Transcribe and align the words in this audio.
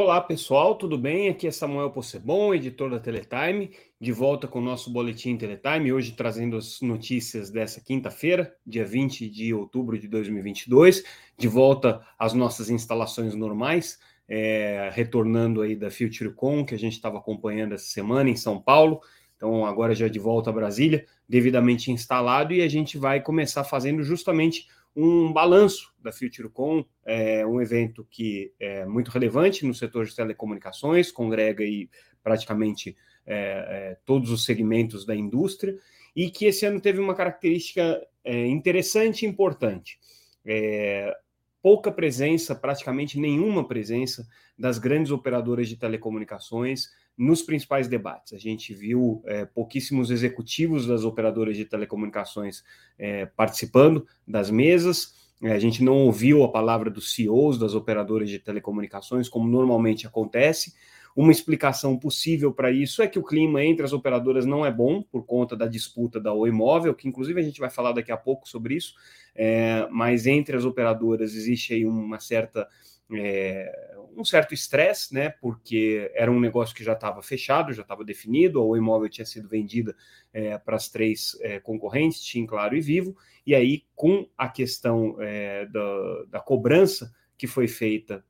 Olá 0.00 0.20
pessoal, 0.20 0.76
tudo 0.76 0.96
bem? 0.96 1.28
Aqui 1.28 1.48
é 1.48 1.50
Samuel 1.50 1.90
Possebon, 1.90 2.54
editor 2.54 2.88
da 2.88 3.00
Teletime, 3.00 3.72
de 4.00 4.12
volta 4.12 4.46
com 4.46 4.60
o 4.60 4.62
nosso 4.62 4.92
boletim 4.92 5.36
Teletime, 5.36 5.92
hoje 5.92 6.12
trazendo 6.12 6.56
as 6.56 6.80
notícias 6.80 7.50
dessa 7.50 7.80
quinta-feira, 7.80 8.54
dia 8.64 8.84
20 8.84 9.28
de 9.28 9.52
outubro 9.52 9.98
de 9.98 10.06
2022, 10.06 11.02
de 11.36 11.48
volta 11.48 12.00
às 12.16 12.32
nossas 12.32 12.70
instalações 12.70 13.34
normais, 13.34 13.98
é, 14.28 14.88
retornando 14.92 15.62
aí 15.62 15.74
da 15.74 15.90
FutureCon, 15.90 16.64
que 16.64 16.76
a 16.76 16.78
gente 16.78 16.92
estava 16.92 17.18
acompanhando 17.18 17.74
essa 17.74 17.86
semana 17.86 18.30
em 18.30 18.36
São 18.36 18.62
Paulo, 18.62 19.00
então 19.36 19.66
agora 19.66 19.96
já 19.96 20.06
de 20.06 20.20
volta 20.20 20.50
a 20.50 20.52
Brasília, 20.52 21.06
devidamente 21.28 21.90
instalado, 21.90 22.54
e 22.54 22.62
a 22.62 22.68
gente 22.68 22.96
vai 22.96 23.20
começar 23.20 23.64
fazendo 23.64 24.04
justamente 24.04 24.68
um 25.00 25.32
balanço 25.32 25.94
da 26.02 26.10
FutureCon, 26.10 26.84
é 27.06 27.46
um 27.46 27.62
evento 27.62 28.04
que 28.10 28.52
é 28.58 28.84
muito 28.84 29.12
relevante 29.12 29.64
no 29.64 29.72
setor 29.72 30.06
de 30.06 30.16
telecomunicações, 30.16 31.12
congrega 31.12 31.62
aí 31.62 31.88
praticamente 32.20 32.96
é, 33.24 33.34
é, 33.34 33.98
todos 34.04 34.32
os 34.32 34.44
segmentos 34.44 35.06
da 35.06 35.14
indústria, 35.14 35.78
e 36.16 36.28
que 36.28 36.46
esse 36.46 36.66
ano 36.66 36.80
teve 36.80 36.98
uma 36.98 37.14
característica 37.14 38.04
é, 38.24 38.48
interessante 38.48 39.24
e 39.24 39.28
importante. 39.28 40.00
É, 40.44 41.16
pouca 41.62 41.92
presença, 41.92 42.52
praticamente 42.56 43.20
nenhuma 43.20 43.68
presença 43.68 44.26
das 44.58 44.80
grandes 44.80 45.12
operadoras 45.12 45.68
de 45.68 45.76
telecomunicações 45.76 46.88
nos 47.18 47.42
principais 47.42 47.88
debates. 47.88 48.32
A 48.32 48.38
gente 48.38 48.72
viu 48.72 49.20
é, 49.26 49.44
pouquíssimos 49.44 50.10
executivos 50.12 50.86
das 50.86 51.02
operadoras 51.02 51.56
de 51.56 51.64
telecomunicações 51.64 52.62
é, 52.96 53.26
participando 53.26 54.06
das 54.26 54.50
mesas. 54.50 55.16
É, 55.42 55.52
a 55.52 55.58
gente 55.58 55.82
não 55.82 55.94
ouviu 56.04 56.44
a 56.44 56.48
palavra 56.52 56.88
dos 56.88 57.12
CEOs 57.14 57.58
das 57.58 57.74
operadoras 57.74 58.30
de 58.30 58.38
telecomunicações, 58.38 59.28
como 59.28 59.48
normalmente 59.48 60.06
acontece. 60.06 60.74
Uma 61.16 61.32
explicação 61.32 61.98
possível 61.98 62.52
para 62.52 62.70
isso 62.70 63.02
é 63.02 63.08
que 63.08 63.18
o 63.18 63.24
clima 63.24 63.64
entre 63.64 63.84
as 63.84 63.92
operadoras 63.92 64.46
não 64.46 64.64
é 64.64 64.70
bom 64.70 65.02
por 65.02 65.26
conta 65.26 65.56
da 65.56 65.66
disputa 65.66 66.20
da 66.20 66.32
Oi 66.32 66.52
Móvel, 66.52 66.94
que 66.94 67.08
inclusive 67.08 67.40
a 67.40 67.42
gente 67.42 67.58
vai 67.58 67.70
falar 67.70 67.90
daqui 67.90 68.12
a 68.12 68.16
pouco 68.16 68.48
sobre 68.48 68.76
isso, 68.76 68.94
é, 69.34 69.88
mas 69.90 70.26
entre 70.28 70.56
as 70.56 70.64
operadoras 70.64 71.34
existe 71.34 71.74
aí 71.74 71.84
uma 71.84 72.20
certa 72.20 72.68
é, 73.12 73.96
um 74.18 74.24
certo 74.24 74.52
estresse, 74.52 75.14
né? 75.14 75.30
Porque 75.30 76.10
era 76.14 76.30
um 76.30 76.40
negócio 76.40 76.74
que 76.74 76.82
já 76.82 76.92
estava 76.92 77.22
fechado, 77.22 77.72
já 77.72 77.82
estava 77.82 78.04
definido, 78.04 78.62
o 78.62 78.76
imóvel 78.76 79.08
tinha 79.08 79.24
sido 79.24 79.48
vendida 79.48 79.94
é, 80.32 80.58
para 80.58 80.76
as 80.76 80.88
três 80.88 81.38
é, 81.40 81.60
concorrentes, 81.60 82.20
TIM, 82.22 82.44
Claro 82.44 82.76
e 82.76 82.80
Vivo, 82.80 83.16
e 83.46 83.54
aí 83.54 83.84
com 83.94 84.28
a 84.36 84.48
questão 84.48 85.16
é, 85.20 85.66
da, 85.66 86.24
da, 86.30 86.40
cobrança 86.40 87.14
que 87.36 87.46
foi 87.46 87.68
feita 87.68 88.24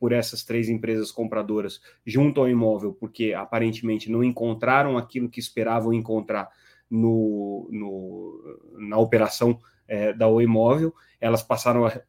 por 0.00 0.12
essas 0.12 0.42
três 0.42 0.70
empresas 0.70 1.12
compradoras 1.12 1.78
junto 2.06 2.40
ao 2.40 2.48
imóvel, 2.48 2.94
porque 2.94 3.34
aparentemente 3.34 4.10
não 4.10 4.24
encontraram 4.24 4.96
aquilo 4.96 5.28
que 5.28 5.38
esperavam 5.38 5.92
encontrar 5.92 6.48
no, 6.88 7.68
no 7.70 8.58
na 8.78 8.96
operação 8.96 9.60
da 10.16 10.26
O 10.26 10.40
Imóvel, 10.40 10.94
elas 11.20 11.42
passaram 11.42 11.84
a 11.84 12.00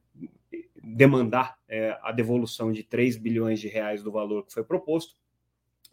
demandar 0.84 1.58
é, 1.68 1.98
a 2.02 2.12
devolução 2.12 2.72
de 2.72 2.84
3 2.84 3.18
bilhões 3.18 3.60
de 3.60 3.68
reais 3.68 4.04
do 4.04 4.12
valor 4.12 4.46
que 4.46 4.54
foi 4.54 4.64
proposto. 4.64 5.16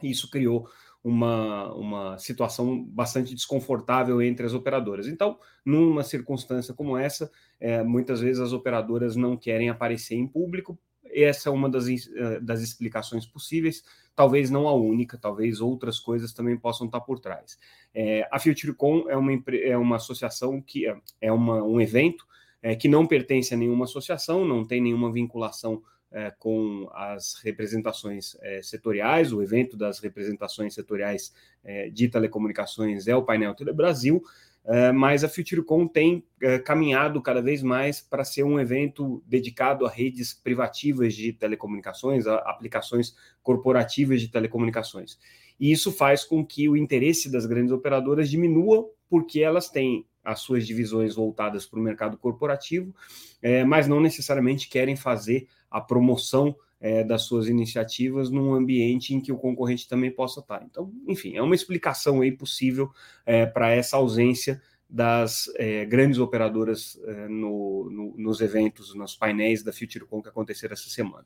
E 0.03 0.11
isso 0.11 0.31
criou 0.31 0.69
uma, 1.05 1.71
uma 1.75 2.19
situação 2.19 2.83
bastante 2.83 3.35
desconfortável 3.35 4.23
entre 4.23 4.47
as 4.47 4.55
operadoras. 4.55 5.07
Então, 5.07 5.39
numa 5.65 6.03
circunstância 6.03 6.73
como 6.73 6.97
essa, 6.97 7.31
é, 7.61 7.83
muitas 7.83 8.21
vezes 8.21 8.41
as 8.41 8.55
operadoras 8.55 9.15
não 9.15 9.37
querem 9.37 9.69
aparecer 9.69 10.15
em 10.15 10.27
público. 10.27 10.79
Essa 11.05 11.51
é 11.51 11.53
uma 11.53 11.69
das, 11.69 11.87
é, 11.89 12.41
das 12.41 12.63
explicações 12.63 13.27
possíveis, 13.27 13.85
talvez 14.17 14.51
não 14.51 14.67
a 14.67 14.75
única, 14.75 15.19
talvez 15.19 15.61
outras 15.61 16.01
coisas 16.01 16.33
também 16.33 16.57
possam 16.57 16.87
estar 16.87 17.01
por 17.03 17.21
trás. 17.21 17.59
É, 17.95 18.27
a 18.33 18.39
FutureCon 18.39 19.09
é 19.09 19.17
uma, 19.17 19.33
é 19.63 19.77
uma 19.77 19.97
associação 19.97 20.61
que 20.61 20.89
é, 20.89 20.97
é 21.21 21.31
uma, 21.31 21.63
um 21.63 21.81
evento 21.81 22.27
é, 22.65 22.75
que 22.75 22.89
não 22.89 23.07
pertence 23.07 23.53
a 23.53 23.59
nenhuma 23.59 23.85
associação, 23.85 24.43
não 24.43 24.65
tem 24.65 24.81
nenhuma 24.81 25.13
vinculação 25.13 25.83
é, 26.11 26.33
com 26.39 26.89
as 26.95 27.35
representações 27.45 28.39
é, 28.41 28.63
setoriais, 28.63 29.35
o 29.35 29.43
evento 29.43 29.77
das 29.77 29.99
representações 29.99 30.73
setoriais 30.73 31.35
é, 31.63 31.91
de 31.91 32.09
telecomunicações 32.09 33.07
é 33.07 33.15
o 33.15 33.23
painel 33.23 33.55
Telebrasil, 33.55 34.23
é, 34.65 34.91
mas 34.93 35.23
a 35.23 35.29
FutureCon 35.29 35.87
tem 35.87 36.25
é, 36.41 36.59
caminhado 36.59 37.21
cada 37.21 37.43
vez 37.43 37.63
mais 37.63 38.01
para 38.01 38.25
ser 38.25 38.45
um 38.45 38.59
evento 38.59 39.23
dedicado 39.27 39.85
a 39.85 39.91
redes 39.91 40.33
privativas 40.33 41.13
de 41.13 41.35
telecomunicações, 41.35 42.27
a 42.27 42.37
aplicações 42.37 43.15
corporativas 43.43 44.23
de 44.23 44.29
telecomunicações. 44.29 45.19
E 45.61 45.71
isso 45.71 45.93
faz 45.93 46.25
com 46.25 46.43
que 46.43 46.67
o 46.67 46.79
interesse 46.79 47.31
das 47.31 47.45
grandes 47.45 47.73
operadoras 47.73 48.31
diminua, 48.31 48.91
porque 49.11 49.41
elas 49.41 49.69
têm 49.69 50.07
as 50.25 50.41
suas 50.41 50.67
divisões 50.67 51.15
voltadas 51.15 51.67
para 51.67 51.79
o 51.79 51.83
mercado 51.83 52.17
corporativo, 52.17 52.95
é, 53.43 53.63
mas 53.63 53.87
não 53.87 54.01
necessariamente 54.01 54.69
querem 54.69 54.97
fazer 54.97 55.47
a 55.71 55.81
promoção 55.81 56.57
é, 56.81 57.05
das 57.05 57.23
suas 57.23 57.47
iniciativas 57.49 58.31
num 58.31 58.55
ambiente 58.55 59.15
em 59.15 59.21
que 59.21 59.33
o 59.33 59.39
concorrente 59.39 59.89
também 59.89 60.11
possa 60.11 60.41
estar. 60.41 60.63
Então, 60.63 60.91
enfim, 61.07 61.37
é 61.37 61.43
uma 61.43 61.55
explicação 61.55 62.23
aí 62.23 62.33
possível 62.33 62.91
é, 63.27 63.45
para 63.45 63.71
essa 63.71 63.97
ausência 63.97 64.61
das 64.89 65.49
grandes 65.89 66.21
operadoras 66.21 67.01
no, 67.29 67.91
no, 67.91 68.15
nos 68.17 68.41
eventos, 68.41 68.95
nos 68.95 69.17
painéis 69.17 69.61
da 69.61 69.73
FutureCon 69.73 70.23
que 70.23 70.29
aconteceram 70.29 70.75
essa 70.75 70.89
semana. 70.89 71.25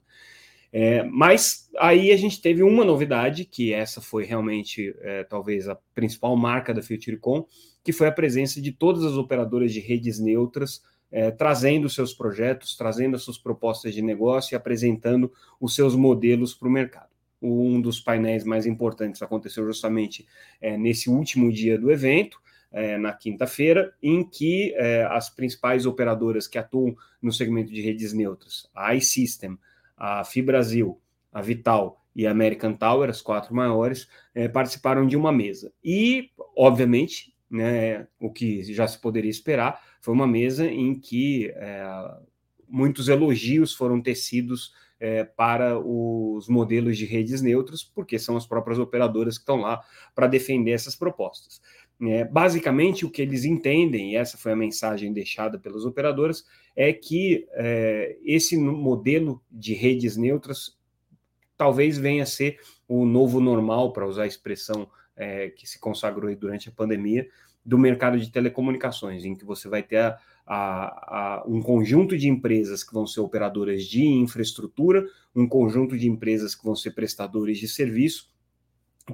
É, 0.72 1.02
mas 1.02 1.68
aí 1.78 2.10
a 2.10 2.16
gente 2.16 2.40
teve 2.40 2.62
uma 2.62 2.82
novidade, 2.82 3.44
que 3.44 3.74
essa 3.74 4.00
foi 4.00 4.24
realmente 4.24 4.94
talvez 5.28 5.68
a 5.68 5.76
principal 5.94 6.34
marca 6.34 6.72
da 6.72 6.80
FutureCon, 6.80 7.46
que 7.82 7.92
foi 7.92 8.06
a 8.06 8.12
presença 8.12 8.60
de 8.60 8.72
todas 8.72 9.04
as 9.04 9.14
operadoras 9.14 9.72
de 9.72 9.80
redes 9.80 10.18
neutras 10.18 10.82
é, 11.10 11.30
trazendo 11.30 11.88
seus 11.88 12.12
projetos, 12.12 12.76
trazendo 12.76 13.16
as 13.16 13.22
suas 13.22 13.38
propostas 13.38 13.94
de 13.94 14.02
negócio 14.02 14.54
e 14.54 14.56
apresentando 14.56 15.32
os 15.60 15.74
seus 15.74 15.94
modelos 15.94 16.54
para 16.54 16.68
o 16.68 16.70
mercado. 16.70 17.08
Um 17.40 17.80
dos 17.80 18.00
painéis 18.00 18.44
mais 18.44 18.66
importantes 18.66 19.22
aconteceu 19.22 19.64
justamente 19.64 20.26
é, 20.60 20.76
nesse 20.76 21.08
último 21.08 21.52
dia 21.52 21.78
do 21.78 21.90
evento, 21.90 22.40
é, 22.70 22.98
na 22.98 23.12
quinta-feira, 23.12 23.94
em 24.02 24.22
que 24.22 24.74
é, 24.76 25.04
as 25.04 25.30
principais 25.30 25.86
operadoras 25.86 26.46
que 26.46 26.58
atuam 26.58 26.94
no 27.22 27.32
segmento 27.32 27.72
de 27.72 27.80
redes 27.80 28.12
neutras, 28.12 28.68
a 28.74 28.94
iSystem, 28.94 29.58
a 29.96 30.22
FIBrasil, 30.24 31.00
a 31.32 31.40
Vital 31.40 32.04
e 32.14 32.26
a 32.26 32.30
American 32.30 32.74
Tower, 32.74 33.08
as 33.08 33.22
quatro 33.22 33.54
maiores, 33.54 34.08
é, 34.34 34.48
participaram 34.48 35.06
de 35.06 35.16
uma 35.16 35.32
mesa. 35.32 35.72
E, 35.82 36.30
obviamente, 36.56 37.32
né, 37.50 38.06
o 38.20 38.30
que 38.30 38.62
já 38.72 38.86
se 38.86 39.00
poderia 39.00 39.30
esperar, 39.30 39.82
foi 40.00 40.14
uma 40.14 40.26
mesa 40.26 40.66
em 40.66 40.94
que 40.98 41.50
é, 41.56 41.86
muitos 42.68 43.08
elogios 43.08 43.74
foram 43.74 44.00
tecidos 44.00 44.72
é, 45.00 45.24
para 45.24 45.78
os 45.78 46.48
modelos 46.48 46.98
de 46.98 47.06
redes 47.06 47.40
neutras, 47.40 47.82
porque 47.82 48.18
são 48.18 48.36
as 48.36 48.46
próprias 48.46 48.78
operadoras 48.78 49.36
que 49.36 49.42
estão 49.42 49.56
lá 49.56 49.80
para 50.14 50.26
defender 50.26 50.72
essas 50.72 50.96
propostas. 50.96 51.60
É, 52.00 52.24
basicamente, 52.24 53.04
o 53.04 53.10
que 53.10 53.22
eles 53.22 53.44
entendem, 53.44 54.12
e 54.12 54.16
essa 54.16 54.38
foi 54.38 54.52
a 54.52 54.56
mensagem 54.56 55.12
deixada 55.12 55.58
pelas 55.58 55.84
operadoras, 55.84 56.44
é 56.76 56.92
que 56.92 57.46
é, 57.52 58.16
esse 58.24 58.56
modelo 58.56 59.42
de 59.50 59.74
redes 59.74 60.16
neutras 60.16 60.78
talvez 61.56 61.98
venha 61.98 62.22
a 62.22 62.26
ser 62.26 62.60
o 62.86 63.04
novo 63.04 63.40
normal, 63.40 63.92
para 63.92 64.06
usar 64.06 64.22
a 64.22 64.28
expressão 64.28 64.88
é, 65.18 65.50
que 65.50 65.66
se 65.66 65.78
consagrou 65.78 66.34
durante 66.36 66.68
a 66.68 66.72
pandemia, 66.72 67.28
do 67.64 67.76
mercado 67.76 68.18
de 68.18 68.30
telecomunicações, 68.30 69.24
em 69.24 69.34
que 69.34 69.44
você 69.44 69.68
vai 69.68 69.82
ter 69.82 69.98
a, 69.98 70.18
a, 70.46 70.54
a, 70.56 71.44
um 71.46 71.60
conjunto 71.60 72.16
de 72.16 72.28
empresas 72.28 72.82
que 72.82 72.94
vão 72.94 73.06
ser 73.06 73.20
operadoras 73.20 73.84
de 73.84 74.06
infraestrutura, 74.06 75.04
um 75.36 75.46
conjunto 75.46 75.98
de 75.98 76.08
empresas 76.08 76.54
que 76.54 76.64
vão 76.64 76.74
ser 76.74 76.92
prestadores 76.92 77.58
de 77.58 77.68
serviço, 77.68 78.32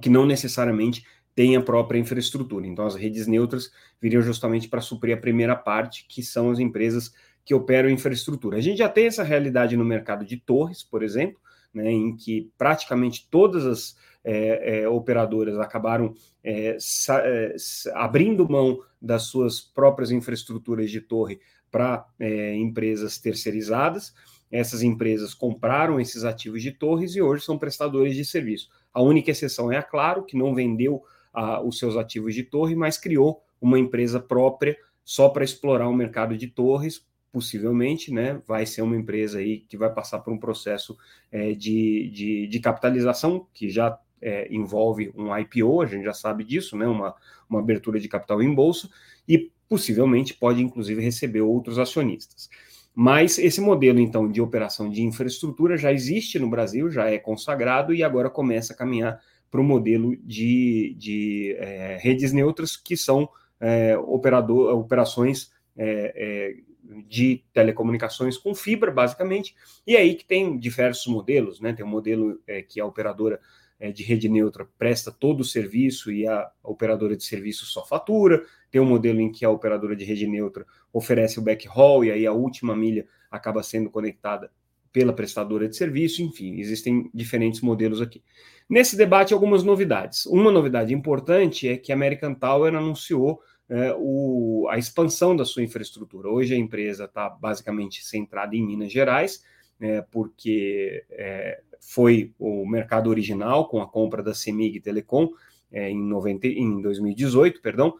que 0.01 0.09
não 0.09 0.25
necessariamente 0.27 1.05
tem 1.35 1.56
a 1.56 1.61
própria 1.61 1.99
infraestrutura. 1.99 2.67
Então, 2.67 2.87
as 2.87 2.95
redes 2.95 3.27
neutras 3.27 3.73
viriam 4.00 4.23
justamente 4.23 4.69
para 4.69 4.81
suprir 4.81 5.17
a 5.17 5.21
primeira 5.21 5.57
parte, 5.57 6.07
que 6.09 6.23
são 6.23 6.50
as 6.50 6.61
empresas 6.61 7.12
que 7.45 7.55
operam 7.55 7.91
infraestrutura. 7.91 8.59
A 8.59 8.61
gente 8.61 8.79
já 8.79 8.89
tem 8.89 9.07
essa 9.07 9.25
realidade 9.25 9.77
no 9.77 9.85
mercado 9.85 10.25
de 10.25 10.37
torres, 10.37 10.83
por 10.83 11.03
exemplo, 11.03 11.41
né, 11.75 11.91
em 11.91 12.17
que 12.17 12.50
praticamente 12.56 13.29
todas 13.31 13.67
as 13.67 13.97
é, 14.25 14.81
é, 14.81 14.88
operadoras 14.88 15.59
acabaram 15.59 16.15
é, 16.43 16.79
é 16.79 17.56
abrindo 17.93 18.49
mão 18.49 18.81
das 19.00 19.25
suas 19.25 19.61
próprias 19.61 20.11
infraestruturas 20.11 20.91
de 20.91 21.00
torre 21.00 21.41
para 21.71 22.06
é, 22.19 22.55
empresas 22.55 23.19
terceirizadas. 23.19 24.15
Essas 24.50 24.82
empresas 24.82 25.35
compraram 25.35 26.00
esses 26.00 26.25
ativos 26.25 26.62
de 26.62 26.71
torres 26.71 27.17
e 27.17 27.21
hoje 27.21 27.44
são 27.44 27.59
prestadores 27.59 28.15
de 28.15 28.25
serviço. 28.25 28.69
A 28.93 29.03
única 29.03 29.31
exceção 29.31 29.71
é 29.71 29.76
a 29.76 29.82
Claro, 29.82 30.25
que 30.25 30.37
não 30.37 30.55
vendeu 30.55 31.03
a, 31.32 31.61
os 31.61 31.79
seus 31.79 31.97
ativos 31.97 32.35
de 32.35 32.44
torre, 32.44 32.76
mas 32.76 32.97
criou 32.97 33.43
uma 33.61 33.79
empresa 33.79 34.21
própria 34.21 34.76
só 35.05 35.29
para 35.29 35.44
explorar 35.44 35.88
o 35.88 35.94
mercado 35.94 36.37
de 36.38 36.47
torres, 36.47 37.05
possivelmente, 37.35 38.13
né, 38.13 38.41
vai 38.47 38.65
ser 38.65 38.83
uma 38.83 38.97
empresa 38.97 39.41
aí 39.41 39.59
que 39.69 39.77
vai 39.77 39.93
passar 39.93 40.21
por 40.21 40.33
um 40.33 40.39
processo 40.39 40.97
é, 41.33 41.53
de, 41.53 42.09
de, 42.11 42.47
de, 42.47 42.61
capitalização 42.61 43.45
que 43.53 43.69
já 43.69 43.99
é, 44.23 44.47
envolve 44.55 45.13
um 45.17 45.37
IPO, 45.37 45.83
a 45.83 45.87
gente 45.87 46.05
já 46.05 46.15
sabe 46.15 46.45
disso, 46.45 46.77
né, 46.77 46.87
uma, 46.87 47.13
uma 47.51 47.59
abertura 47.59 47.99
de 47.99 48.07
capital 48.07 48.41
em 48.41 48.55
bolsa, 48.55 48.89
e 49.27 49.51
possivelmente 49.69 50.33
pode, 50.33 50.63
inclusive, 50.63 51.03
receber 51.03 51.41
outros 51.41 51.77
acionistas. 51.77 52.49
Mas 52.95 53.37
esse 53.37 53.61
modelo, 53.61 53.99
então, 53.99 54.31
de 54.31 54.41
operação 54.41 54.89
de 54.89 55.03
infraestrutura 55.03 55.77
já 55.77 55.93
existe 55.93 56.39
no 56.39 56.49
Brasil, 56.49 56.89
já 56.89 57.11
é 57.11 57.19
consagrado 57.19 57.93
e 57.93 58.05
agora 58.05 58.31
começa 58.31 58.75
a 58.75 58.77
caminhar 58.77 59.21
para 59.51 59.61
o 59.61 59.65
modelo 59.65 60.17
de, 60.19 60.95
de 60.97 61.57
é, 61.59 61.99
redes 62.01 62.33
neutras, 62.33 62.77
que 62.77 62.97
são 62.97 63.29
é, 63.61 63.99
operador, 63.99 64.73
operações 64.79 65.53
é, 65.76 66.12
é 66.17 66.75
de 67.06 67.43
telecomunicações 67.53 68.37
com 68.37 68.55
fibra, 68.55 68.91
basicamente, 68.91 69.55
e 69.87 69.97
aí 69.97 70.15
que 70.15 70.25
tem 70.25 70.59
diversos 70.59 71.06
modelos, 71.06 71.61
né? 71.61 71.73
Tem 71.73 71.85
um 71.85 71.88
modelo 71.88 72.41
é, 72.47 72.62
que 72.62 72.79
a 72.79 72.85
operadora 72.85 73.41
é, 73.81 73.91
de 73.91 74.03
rede 74.03 74.29
neutra 74.29 74.69
presta 74.79 75.11
todo 75.11 75.41
o 75.41 75.44
serviço 75.44 76.12
e 76.12 76.26
a 76.26 76.50
operadora 76.62 77.17
de 77.17 77.25
serviço 77.25 77.65
só 77.65 77.85
fatura, 77.85 78.44
tem 78.71 78.81
um 78.81 78.87
modelo 78.87 79.21
em 79.21 79.32
que 79.32 79.44
a 79.44 79.50
operadora 79.50 79.97
de 79.97 80.05
rede 80.05 80.26
neutra 80.26 80.67
oferece 80.93 81.38
o 81.38 81.43
backhaul 81.43 82.05
e 82.05 82.11
aí 82.11 82.26
a 82.26 82.32
última 82.32 82.76
milha 82.76 83.06
acaba 83.31 83.62
sendo 83.62 83.91
conectada 83.91 84.50
pela 84.93 85.12
prestadora 85.12 85.69
de 85.69 85.76
serviço, 85.76 86.23
enfim, 86.23 86.61
existem 86.61 87.11
diferentes 87.12 87.61
modelos 87.61 88.00
aqui. 88.00 88.23
Nesse 88.69 88.97
debate, 88.97 89.35
algumas 89.35 89.65
novidades. 89.65 90.25
Uma 90.26 90.53
novidade 90.53 90.94
importante 90.94 91.69
é 91.69 91.76
que 91.76 91.91
a 91.91 91.94
American 91.97 92.32
Tower 92.32 92.75
anunciou 92.75 93.41
é, 93.69 93.94
o, 93.99 94.66
a 94.70 94.78
expansão 94.78 95.34
da 95.34 95.44
sua 95.44 95.62
infraestrutura. 95.62 96.28
Hoje 96.28 96.55
a 96.55 96.58
empresa 96.58 97.05
está 97.05 97.28
basicamente 97.28 98.05
centrada 98.05 98.55
em 98.55 98.64
Minas 98.64 98.93
Gerais, 98.93 99.43
é, 99.81 100.02
porque 100.02 101.05
é, 101.11 101.62
foi 101.81 102.32
o 102.38 102.66
mercado 102.66 103.11
original 103.11 103.69
com 103.69 103.81
a 103.81 103.88
compra 103.88 104.22
da 104.22 104.34
Semig 104.34 104.81
Telecom 104.81 105.28
é, 105.72 105.90
em, 105.90 106.00
90, 106.00 106.46
em 106.46 106.81
2018, 106.81 107.61
perdão, 107.61 107.94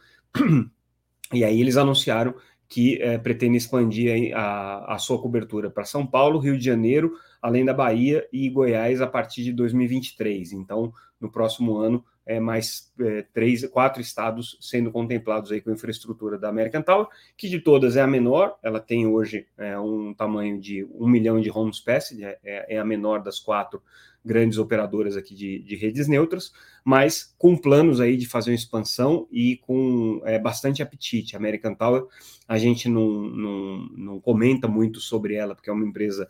e 1.33 1.45
aí 1.45 1.61
eles 1.61 1.77
anunciaram 1.77 2.35
que 2.69 3.01
é, 3.03 3.19
pretende 3.19 3.57
expandir 3.57 4.35
a, 4.35 4.95
a 4.95 4.99
sua 4.99 5.21
cobertura 5.21 5.71
para 5.71 5.85
São 5.85 6.07
Paulo, 6.07 6.39
Rio 6.39 6.59
de 6.59 6.65
Janeiro, 6.65 7.13
além 7.41 7.65
da 7.65 7.75
Bahia 7.75 8.27
e 8.33 8.49
Goiás 8.49 9.01
a 9.01 9.07
partir 9.07 9.45
de 9.45 9.53
2023. 9.53 10.53
Então, 10.53 10.93
no 11.21 11.31
próximo 11.31 11.77
ano, 11.77 12.05
é, 12.27 12.41
mais 12.41 12.93
é, 13.01 13.23
três, 13.33 13.67
quatro 13.69 14.01
estados 14.01 14.57
sendo 14.61 14.91
contemplados 14.91 15.53
aí 15.53 15.61
com 15.61 15.71
a 15.71 15.75
infraestrutura 15.75 16.39
da 16.39 16.49
American 16.49 16.83
Tower, 16.83 17.07
que 17.37 17.49
de 17.49 17.61
todas 17.61 17.97
é 17.97 18.03
a 18.03 18.07
menor, 18.07 18.57
ela 18.63 18.81
tem 18.81 19.07
hoje 19.07 19.47
é, 19.59 19.79
um 19.79 20.15
tamanho 20.15 20.59
de 20.59 20.87
um 20.95 21.07
milhão 21.07 21.41
de 21.41 21.51
homes 21.51 21.81
passed, 21.81 22.23
é, 22.23 22.39
é, 22.43 22.77
é, 22.77 22.79
a 22.79 22.85
menor 22.85 23.23
das 23.23 23.39
quatro 23.39 23.83
grandes 24.25 24.57
operadoras 24.57 25.19
aqui 25.19 25.35
de, 25.35 25.59
de, 25.59 25.77
redes 25.77 26.09
neutras, 26.09 26.51
mas 26.83 27.35
com 27.37 27.55
planos 27.55 28.01
aí 28.01 28.17
de 28.17 28.27
fazer 28.27 28.53
uma 28.53 28.57
expansão 28.57 29.29
e 29.31 29.59
com 29.59 30.23
é, 30.25 30.39
bastante 30.39 30.83
apetite. 30.83 31.37
A 31.37 31.39
American 31.39 31.75
Tower, 31.75 32.07
a 32.49 32.57
gente 32.57 32.89
não, 32.89 33.07
não, 33.07 33.89
não 33.95 34.21
comenta 34.21 34.67
muito 34.67 34.99
sobre 34.99 35.35
ela, 35.35 35.55
porque 35.55 35.69
é 35.69 35.73
uma 35.73 35.87
empresa 35.87 36.27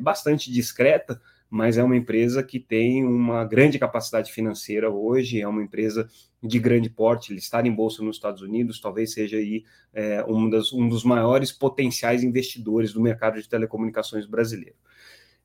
bastante 0.00 0.52
discreta, 0.52 1.20
mas 1.52 1.76
é 1.76 1.84
uma 1.84 1.94
empresa 1.94 2.42
que 2.42 2.58
tem 2.58 3.04
uma 3.04 3.44
grande 3.44 3.78
capacidade 3.78 4.32
financeira 4.32 4.90
hoje, 4.90 5.38
é 5.38 5.46
uma 5.46 5.62
empresa 5.62 6.08
de 6.42 6.58
grande 6.58 6.88
porte, 6.88 7.30
listada 7.34 7.68
em 7.68 7.74
bolsa 7.74 8.02
nos 8.02 8.16
Estados 8.16 8.40
Unidos, 8.40 8.80
talvez 8.80 9.12
seja 9.12 9.36
aí 9.36 9.62
é, 9.92 10.24
um, 10.26 10.48
das, 10.48 10.72
um, 10.72 10.88
dos 10.88 11.04
maiores 11.04 11.52
potenciais 11.52 12.24
investidores 12.24 12.94
do 12.94 13.02
mercado 13.02 13.38
de 13.38 13.46
telecomunicações 13.46 14.24
brasileiro. 14.24 14.76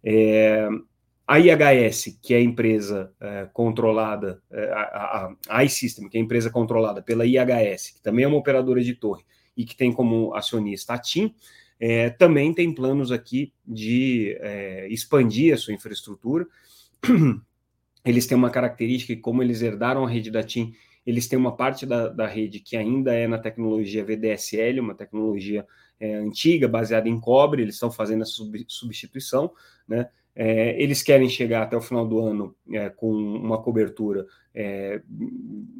É, 0.01 0.69
a 1.27 1.39
IHS, 1.41 2.17
que 2.21 2.33
é 2.33 2.37
a 2.37 2.41
empresa 2.41 3.11
é, 3.19 3.49
controlada, 3.51 4.41
é, 4.49 4.63
a, 4.71 4.79
a, 4.79 5.35
a 5.49 5.63
iSystem, 5.65 6.07
que 6.07 6.17
é 6.17 6.21
a 6.21 6.23
empresa 6.23 6.49
controlada 6.49 7.01
pela 7.01 7.25
IHS, 7.25 7.95
que 7.95 8.01
também 8.01 8.23
é 8.23 8.27
uma 8.29 8.37
operadora 8.37 8.81
de 8.81 8.95
torre 8.95 9.25
e 9.57 9.65
que 9.65 9.75
tem 9.75 9.91
como 9.91 10.33
acionista 10.33 10.93
a 10.93 10.97
TIM, 10.97 11.35
é, 11.79 12.09
também 12.09 12.53
tem 12.53 12.73
planos 12.73 13.11
aqui 13.11 13.53
de 13.65 14.37
é, 14.39 14.87
expandir 14.89 15.53
a 15.53 15.57
sua 15.57 15.73
infraestrutura. 15.73 16.47
Eles 18.05 18.25
têm 18.25 18.37
uma 18.37 18.49
característica 18.49 19.13
que, 19.13 19.21
como 19.21 19.43
eles 19.43 19.61
herdaram 19.61 20.05
a 20.05 20.09
rede 20.09 20.31
da 20.31 20.41
TIM, 20.41 20.73
eles 21.05 21.27
têm 21.27 21.37
uma 21.37 21.57
parte 21.57 21.85
da, 21.85 22.07
da 22.07 22.25
rede 22.25 22.61
que 22.61 22.77
ainda 22.77 23.13
é 23.13 23.27
na 23.27 23.37
tecnologia 23.37 24.05
VDSL, 24.05 24.79
uma 24.79 24.95
tecnologia 24.95 25.67
é, 25.99 26.15
antiga, 26.15 26.69
baseada 26.69 27.09
em 27.09 27.19
cobre, 27.19 27.61
eles 27.61 27.75
estão 27.75 27.91
fazendo 27.91 28.21
essa 28.21 28.41
substituição, 28.67 29.51
né? 29.85 30.09
É, 30.39 30.79
eles 30.79 31.01
querem 31.01 31.27
chegar 31.27 31.63
até 31.63 31.75
o 31.75 31.81
final 31.81 32.07
do 32.07 32.19
ano 32.19 32.55
é, 32.71 32.89
com 32.89 33.11
uma 33.11 33.59
cobertura 33.59 34.23
é, 34.53 35.01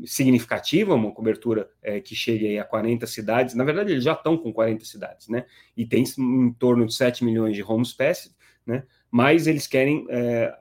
significativa, 0.04 0.96
uma 0.96 1.12
cobertura 1.12 1.70
é, 1.80 2.02
que 2.02 2.16
chegue 2.16 2.58
a 2.58 2.64
40 2.64 3.06
cidades. 3.06 3.54
Na 3.54 3.64
verdade, 3.64 3.92
eles 3.92 4.04
já 4.04 4.14
estão 4.14 4.36
com 4.36 4.52
40 4.52 4.84
cidades, 4.84 5.28
né? 5.28 5.46
E 5.76 5.86
tem 5.86 6.04
em 6.18 6.52
torno 6.54 6.88
de 6.88 6.96
7 6.96 7.24
milhões 7.24 7.56
de 7.56 7.62
homes 7.62 7.94
passed, 7.94 8.34
né? 8.66 8.84
Mas 9.12 9.46
eles 9.46 9.68
querem 9.68 10.08
é, 10.10 10.52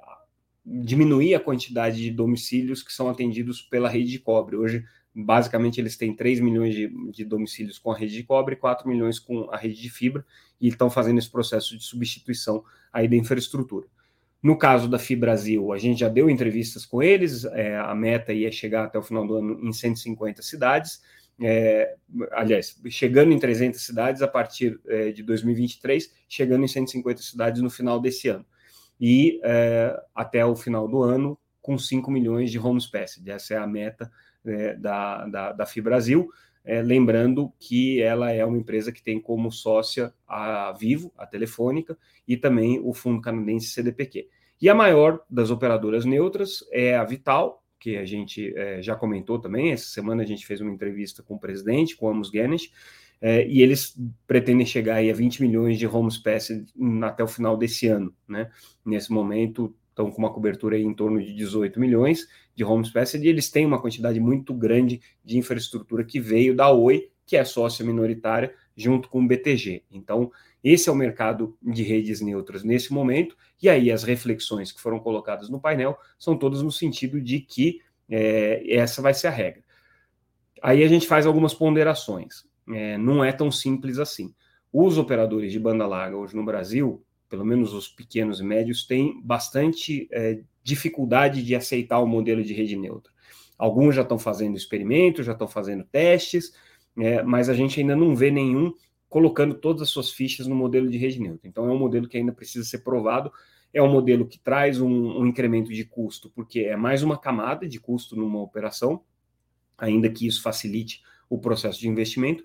diminuir 0.63 1.35
a 1.35 1.41
quantidade 1.41 1.97
de 1.97 2.11
domicílios 2.11 2.83
que 2.83 2.93
são 2.93 3.09
atendidos 3.09 3.63
pela 3.63 3.89
rede 3.89 4.11
de 4.11 4.19
cobre. 4.19 4.57
Hoje, 4.57 4.85
basicamente, 5.17 5.81
eles 5.81 5.97
têm 5.97 6.15
3 6.15 6.41
milhões 6.41 6.75
de, 6.75 6.89
de 7.11 7.25
domicílios 7.25 7.79
com 7.79 7.91
a 7.91 7.97
rede 7.97 8.15
de 8.15 8.23
cobre 8.23 8.55
e 8.55 8.59
4 8.59 8.87
milhões 8.87 9.19
com 9.19 9.49
a 9.51 9.57
rede 9.57 9.81
de 9.81 9.89
fibra, 9.89 10.25
e 10.61 10.69
estão 10.69 10.91
fazendo 10.91 11.19
esse 11.19 11.31
processo 11.31 11.77
de 11.77 11.85
substituição 11.85 12.63
aí 12.93 13.09
da 13.09 13.17
infraestrutura. 13.17 13.87
No 14.43 14.59
caso 14.59 14.89
da 14.89 14.99
FIBrasil, 14.99 15.73
a 15.73 15.79
gente 15.79 16.01
já 16.01 16.09
deu 16.09 16.29
entrevistas 16.29 16.85
com 16.85 17.03
eles, 17.03 17.45
é, 17.47 17.79
a 17.79 17.95
meta 17.95 18.33
ia 18.33 18.53
chegar 18.53 18.85
até 18.85 18.99
o 18.99 19.03
final 19.03 19.27
do 19.27 19.35
ano 19.35 19.59
em 19.67 19.73
150 19.73 20.43
cidades, 20.43 21.01
é, 21.41 21.95
aliás, 22.33 22.81
chegando 22.89 23.33
em 23.33 23.39
300 23.39 23.81
cidades 23.81 24.23
a 24.23 24.29
partir 24.29 24.79
é, 24.87 25.11
de 25.13 25.23
2023, 25.23 26.13
chegando 26.29 26.65
em 26.65 26.69
150 26.69 27.23
cidades 27.23 27.63
no 27.63 27.71
final 27.71 27.99
desse 28.01 28.29
ano. 28.29 28.45
E 29.01 29.41
é, 29.43 29.99
até 30.15 30.45
o 30.45 30.55
final 30.55 30.87
do 30.87 31.03
ano, 31.03 31.39
com 31.61 31.77
5 31.77 32.11
milhões 32.11 32.51
de 32.51 32.59
homes 32.59 32.87
passed. 32.87 33.29
Essa 33.29 33.55
é 33.55 33.57
a 33.59 33.67
meta 33.67 34.11
é, 34.47 34.75
da, 34.75 35.27
da, 35.27 35.53
da 35.53 35.67
FIBrasil. 35.67 36.29
É, 36.65 36.83
lembrando 36.83 37.53
que 37.61 38.03
ela 38.03 38.33
é 38.33 38.45
uma 38.45 38.59
empresa 38.59 38.91
que 38.91 39.03
tem 39.03 39.21
como 39.21 39.53
sócia 39.53 40.13
a 40.27 40.73
Vivo, 40.73 41.13
a 41.17 41.25
Telefônica, 41.25 41.97
e 42.27 42.37
também 42.37 42.81
o 42.83 42.93
fundo 42.93 43.21
canadense 43.21 43.69
CDPQ. 43.69 44.29
E 44.61 44.69
a 44.69 44.75
maior 44.75 45.23
das 45.31 45.51
operadoras 45.51 46.05
neutras 46.05 46.65
é 46.73 46.97
a 46.97 47.05
Vital, 47.05 47.63
que 47.79 47.97
a 47.97 48.05
gente 48.05 48.53
é, 48.57 48.83
já 48.83 48.97
comentou 48.97 49.39
também. 49.39 49.71
Essa 49.71 49.87
semana 49.87 50.23
a 50.23 50.27
gente 50.27 50.47
fez 50.47 50.61
uma 50.61 50.73
entrevista 50.73 51.23
com 51.23 51.35
o 51.35 51.39
presidente, 51.39 51.97
com 51.97 52.07
o 52.07 52.09
Amos 52.09 52.31
Guinness, 52.31 52.71
é, 53.21 53.47
e 53.47 53.63
eles 53.63 53.97
pretendem 54.27 54.67
chegar 54.67 54.97
aí 54.97 55.11
a 55.11 55.15
20 55.15 55.43
milhões 55.43 55.79
de 55.79 55.87
homes 55.87 56.19
passed 56.19 56.67
até 57.03 57.23
o 57.23 57.29
final 57.29 57.57
desse 57.57 57.87
ano. 57.87 58.15
Né? 58.27 58.51
Nesse 58.85 59.13
momento, 59.13 59.75
estão 59.97 60.11
com 60.11 60.19
uma 60.19 60.31
cobertura 60.31 60.79
em 60.79 60.93
torno 60.93 61.19
de 61.23 61.33
18 61.33 61.81
milhões 61.81 62.29
de 62.55 62.63
homes 62.63 62.91
passed, 62.91 63.25
e 63.25 63.29
eles 63.29 63.51
têm 63.51 63.65
uma 63.65 63.81
quantidade 63.81 64.21
muito 64.21 64.53
grande 64.53 65.01
de 65.25 65.39
infraestrutura 65.39 66.05
que 66.05 66.21
veio 66.21 66.55
da 66.55 66.71
Oi, 66.71 67.11
que 67.25 67.37
é 67.37 67.45
sócia 67.45 67.85
minoritária, 67.85 68.55
junto 68.77 69.09
com 69.09 69.25
o 69.25 69.27
BTG. 69.27 69.85
Então, 69.91 70.31
esse 70.63 70.89
é 70.89 70.93
o 70.93 70.95
mercado 70.95 71.57
de 71.63 71.83
redes 71.83 72.21
neutras 72.21 72.63
nesse 72.63 72.93
momento, 72.93 73.37
e 73.61 73.71
aí 73.71 73.91
as 73.91 74.05
reflexões 74.05 74.71
que 74.71 74.81
foram 74.81 74.99
colocadas 74.99 75.49
no 75.49 75.59
painel 75.59 75.99
são 76.19 76.37
todas 76.37 76.63
no 76.63 76.71
sentido 76.71 77.21
de 77.21 77.41
que 77.41 77.81
é, 78.09 78.77
essa 78.77 79.01
vai 79.01 79.15
ser 79.15 79.29
a 79.29 79.31
regra. 79.31 79.65
Aí 80.63 80.85
a 80.85 80.89
gente 80.89 81.07
faz 81.07 81.27
algumas 81.27 81.55
ponderações. 81.55 82.45
É, 82.69 82.99
não 82.99 83.25
é 83.25 83.33
tão 83.33 83.51
simples 83.51 83.99
assim. 83.99 84.35
Os 84.73 84.99
operadores 84.99 85.53
de 85.53 85.59
banda 85.59 85.87
larga 85.87 86.17
hoje 86.17 86.37
no 86.37 86.45
Brasil, 86.45 87.03
pelo 87.29 87.45
menos 87.45 87.73
os 87.73 87.89
pequenos 87.89 88.41
e 88.41 88.45
médios, 88.45 88.87
têm 88.87 89.21
bastante 89.23 90.09
é, 90.13 90.41
dificuldade 90.63 91.43
de 91.43 91.55
aceitar 91.55 92.01
o 92.01 92.07
modelo 92.07 92.43
de 92.43 92.53
rede 92.53 92.77
neutra. 92.77 93.13
Alguns 93.59 93.95
já 93.95 94.03
estão 94.03 94.19
fazendo 94.19 94.57
experimentos, 94.57 95.25
já 95.25 95.33
estão 95.33 95.49
fazendo 95.49 95.85
testes, 95.85 96.53
é, 96.99 97.23
mas 97.23 97.49
a 97.49 97.55
gente 97.55 97.81
ainda 97.81 97.97
não 97.97 98.15
vê 98.15 98.31
nenhum 98.31 98.73
colocando 99.09 99.55
todas 99.55 99.83
as 99.83 99.91
suas 99.91 100.11
fichas 100.11 100.47
no 100.47 100.55
modelo 100.55 100.91
de 100.91 100.99
rede 100.99 101.21
neutra. 101.21 101.49
Então, 101.49 101.69
é 101.69 101.73
um 101.73 101.79
modelo 101.79 102.09
que 102.09 102.17
ainda 102.17 102.33
precisa 102.33 102.65
ser 102.65 102.79
provado. 102.79 103.33
É 103.73 103.83
um 103.83 103.91
modelo 103.91 104.27
que 104.27 104.39
traz 104.39 104.81
um, 104.81 105.21
um 105.21 105.27
incremento 105.27 105.73
de 105.73 105.85
custo, 105.85 106.31
porque 106.35 106.61
é 106.61 106.77
mais 106.77 107.03
uma 107.03 107.19
camada 107.19 107.69
de 107.69 107.79
custo 107.79 108.17
numa 108.17 108.41
operação, 108.41 109.03
ainda 109.79 110.11
que 110.11 110.27
isso 110.27 110.43
facilite 110.43 111.03
o 111.29 111.39
processo 111.39 111.81
de 111.81 111.89
investimento, 111.89 112.45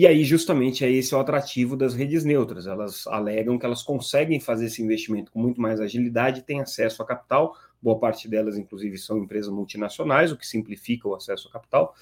e 0.00 0.06
aí, 0.06 0.24
justamente, 0.24 0.82
é 0.82 0.90
esse 0.90 1.14
o 1.14 1.18
atrativo 1.18 1.76
das 1.76 1.92
redes 1.92 2.24
neutras. 2.24 2.66
Elas 2.66 3.06
alegam 3.06 3.58
que 3.58 3.66
elas 3.66 3.82
conseguem 3.82 4.40
fazer 4.40 4.64
esse 4.64 4.82
investimento 4.82 5.30
com 5.30 5.38
muito 5.38 5.60
mais 5.60 5.78
agilidade, 5.78 6.40
têm 6.40 6.58
acesso 6.58 7.02
a 7.02 7.06
capital, 7.06 7.54
boa 7.82 7.98
parte 7.98 8.26
delas, 8.26 8.56
inclusive, 8.56 8.96
são 8.96 9.18
empresas 9.18 9.52
multinacionais, 9.52 10.32
o 10.32 10.38
que 10.38 10.46
simplifica 10.46 11.06
o 11.06 11.14
acesso 11.14 11.48
a 11.48 11.52
capital, 11.52 11.94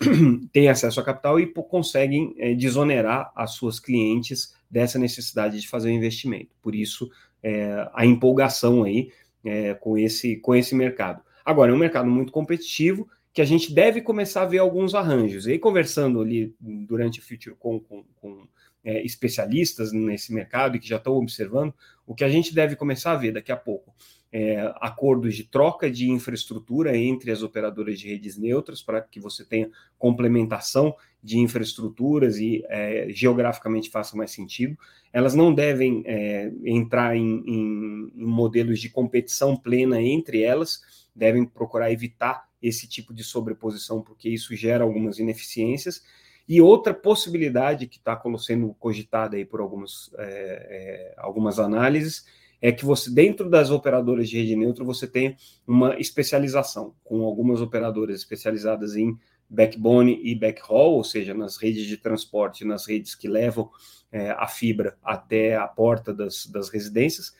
têm 0.54 0.70
acesso 0.70 0.98
a 0.98 1.04
capital 1.04 1.38
e 1.38 1.44
conseguem 1.44 2.34
é, 2.38 2.54
desonerar 2.54 3.30
as 3.36 3.50
suas 3.50 3.78
clientes 3.78 4.54
dessa 4.70 4.98
necessidade 4.98 5.60
de 5.60 5.68
fazer 5.68 5.90
o 5.90 5.92
investimento. 5.92 6.56
Por 6.62 6.74
isso, 6.74 7.10
é, 7.42 7.86
a 7.92 8.06
empolgação 8.06 8.84
aí 8.84 9.12
é, 9.44 9.74
com, 9.74 9.98
esse, 9.98 10.36
com 10.36 10.54
esse 10.54 10.74
mercado. 10.74 11.22
Agora, 11.44 11.70
é 11.70 11.74
um 11.74 11.78
mercado 11.78 12.08
muito 12.08 12.32
competitivo 12.32 13.06
que 13.34 13.42
a 13.42 13.44
gente 13.44 13.74
deve 13.74 14.00
começar 14.00 14.42
a 14.42 14.46
ver 14.46 14.58
alguns 14.58 14.94
arranjos. 14.94 15.46
E 15.46 15.52
aí, 15.52 15.58
conversando 15.58 16.20
ali 16.20 16.54
durante 16.60 17.18
o 17.18 17.22
Future 17.22 17.56
com, 17.58 17.80
com, 17.80 18.46
é, 18.84 19.04
especialistas 19.04 19.92
nesse 19.92 20.32
mercado 20.32 20.76
e 20.76 20.78
que 20.78 20.88
já 20.88 20.96
estão 20.96 21.14
observando, 21.14 21.74
o 22.06 22.14
que 22.14 22.24
a 22.24 22.28
gente 22.28 22.54
deve 22.54 22.76
começar 22.76 23.12
a 23.12 23.16
ver 23.16 23.32
daqui 23.32 23.50
a 23.50 23.56
pouco 23.56 23.92
é, 24.34 24.74
acordos 24.80 25.36
de 25.36 25.44
troca 25.44 25.88
de 25.88 26.10
infraestrutura 26.10 26.96
entre 26.96 27.30
as 27.30 27.40
operadoras 27.40 28.00
de 28.00 28.08
redes 28.08 28.36
neutras 28.36 28.82
para 28.82 29.00
que 29.00 29.20
você 29.20 29.44
tenha 29.44 29.70
complementação 29.96 30.92
de 31.22 31.38
infraestruturas 31.38 32.38
e 32.38 32.64
é, 32.68 33.06
geograficamente 33.10 33.90
faça 33.90 34.16
mais 34.16 34.32
sentido. 34.32 34.76
Elas 35.12 35.36
não 35.36 35.54
devem 35.54 36.02
é, 36.04 36.50
entrar 36.64 37.16
em, 37.16 37.44
em 37.46 38.10
modelos 38.16 38.80
de 38.80 38.90
competição 38.90 39.56
plena 39.56 40.02
entre 40.02 40.42
elas, 40.42 40.80
devem 41.14 41.44
procurar 41.44 41.92
evitar 41.92 42.48
esse 42.66 42.88
tipo 42.88 43.12
de 43.12 43.22
sobreposição, 43.22 44.00
porque 44.00 44.28
isso 44.28 44.56
gera 44.56 44.84
algumas 44.84 45.18
ineficiências. 45.18 46.02
E 46.48 46.60
outra 46.60 46.94
possibilidade 46.94 47.86
que 47.86 47.98
está 47.98 48.20
sendo 48.38 48.74
cogitada 48.74 49.36
aí 49.36 49.44
por 49.44 49.60
algumas, 49.60 50.10
é, 50.18 50.24
é, 50.24 51.14
algumas 51.18 51.58
análises 51.58 52.24
é 52.60 52.72
que 52.72 52.84
você, 52.84 53.10
dentro 53.10 53.50
das 53.50 53.70
operadoras 53.70 54.28
de 54.28 54.38
rede 54.38 54.56
neutra, 54.56 54.84
você 54.84 55.06
tem 55.06 55.36
uma 55.66 55.98
especialização, 55.98 56.94
com 57.04 57.22
algumas 57.22 57.60
operadoras 57.60 58.16
especializadas 58.16 58.96
em 58.96 59.18
backbone 59.48 60.18
e 60.22 60.34
backhaul, 60.34 60.94
ou 60.94 61.04
seja, 61.04 61.34
nas 61.34 61.58
redes 61.58 61.86
de 61.86 61.98
transporte, 61.98 62.64
nas 62.64 62.86
redes 62.86 63.14
que 63.14 63.28
levam 63.28 63.70
é, 64.10 64.30
a 64.30 64.48
fibra 64.48 64.96
até 65.02 65.56
a 65.56 65.66
porta 65.66 66.14
das, 66.14 66.46
das 66.46 66.70
residências, 66.70 67.34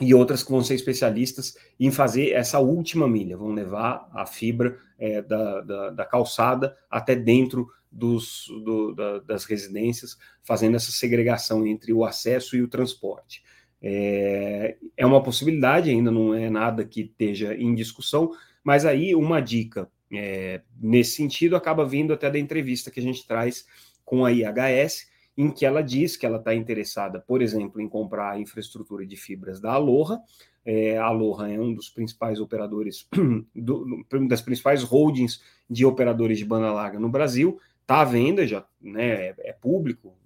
e 0.00 0.14
outras 0.14 0.42
que 0.42 0.50
vão 0.50 0.62
ser 0.62 0.74
especialistas 0.74 1.56
em 1.80 1.90
fazer 1.90 2.32
essa 2.32 2.58
última 2.58 3.08
milha, 3.08 3.36
vão 3.36 3.52
levar 3.52 4.08
a 4.12 4.26
fibra 4.26 4.78
é, 4.98 5.22
da, 5.22 5.60
da, 5.62 5.90
da, 5.90 6.04
calçada 6.04 6.76
até 6.90 7.14
dentro 7.14 7.68
dos, 7.90 8.46
do, 8.64 8.94
da, 8.94 9.20
das 9.20 9.44
residências, 9.44 10.18
fazendo 10.42 10.76
essa 10.76 10.92
segregação 10.92 11.66
entre 11.66 11.92
o 11.92 12.04
acesso 12.04 12.56
e 12.56 12.62
o 12.62 12.68
transporte. 12.68 13.42
É, 13.80 14.76
é 14.96 15.06
uma 15.06 15.22
possibilidade, 15.22 15.90
ainda 15.90 16.10
não 16.10 16.34
é 16.34 16.50
nada 16.50 16.84
que 16.84 17.02
esteja 17.02 17.54
em 17.54 17.74
discussão, 17.74 18.30
mas 18.62 18.84
aí 18.84 19.14
uma 19.14 19.40
dica 19.40 19.88
é, 20.12 20.60
nesse 20.80 21.16
sentido 21.16 21.56
acaba 21.56 21.86
vindo 21.86 22.12
até 22.12 22.30
da 22.30 22.38
entrevista 22.38 22.90
que 22.90 23.00
a 23.00 23.02
gente 23.02 23.26
traz 23.26 23.66
com 24.04 24.24
a 24.24 24.32
IHS, 24.32 25.08
em 25.36 25.50
que 25.50 25.66
ela 25.66 25.82
diz 25.82 26.16
que 26.16 26.24
ela 26.24 26.38
está 26.38 26.54
interessada, 26.54 27.20
por 27.20 27.42
exemplo, 27.42 27.80
em 27.80 27.88
comprar 27.88 28.32
a 28.32 28.40
infraestrutura 28.40 29.06
de 29.06 29.16
fibras 29.16 29.60
da 29.60 29.72
Aloha. 29.72 30.20
É, 30.64 30.96
a 30.96 31.04
Aloha 31.04 31.48
é 31.48 31.60
um 31.60 31.74
dos 31.74 31.90
principais 31.90 32.40
operadores, 32.40 33.06
do, 33.54 34.04
das 34.28 34.40
principais 34.40 34.82
holdings 34.82 35.42
de 35.68 35.84
operadores 35.84 36.38
de 36.38 36.44
banda 36.44 36.72
larga 36.72 36.98
no 36.98 37.08
Brasil. 37.08 37.60
Está 37.82 38.00
à 38.00 38.04
venda, 38.04 38.46
já 38.46 38.66
né, 38.80 39.28
é, 39.28 39.34
é 39.38 39.52
público, 39.52 40.16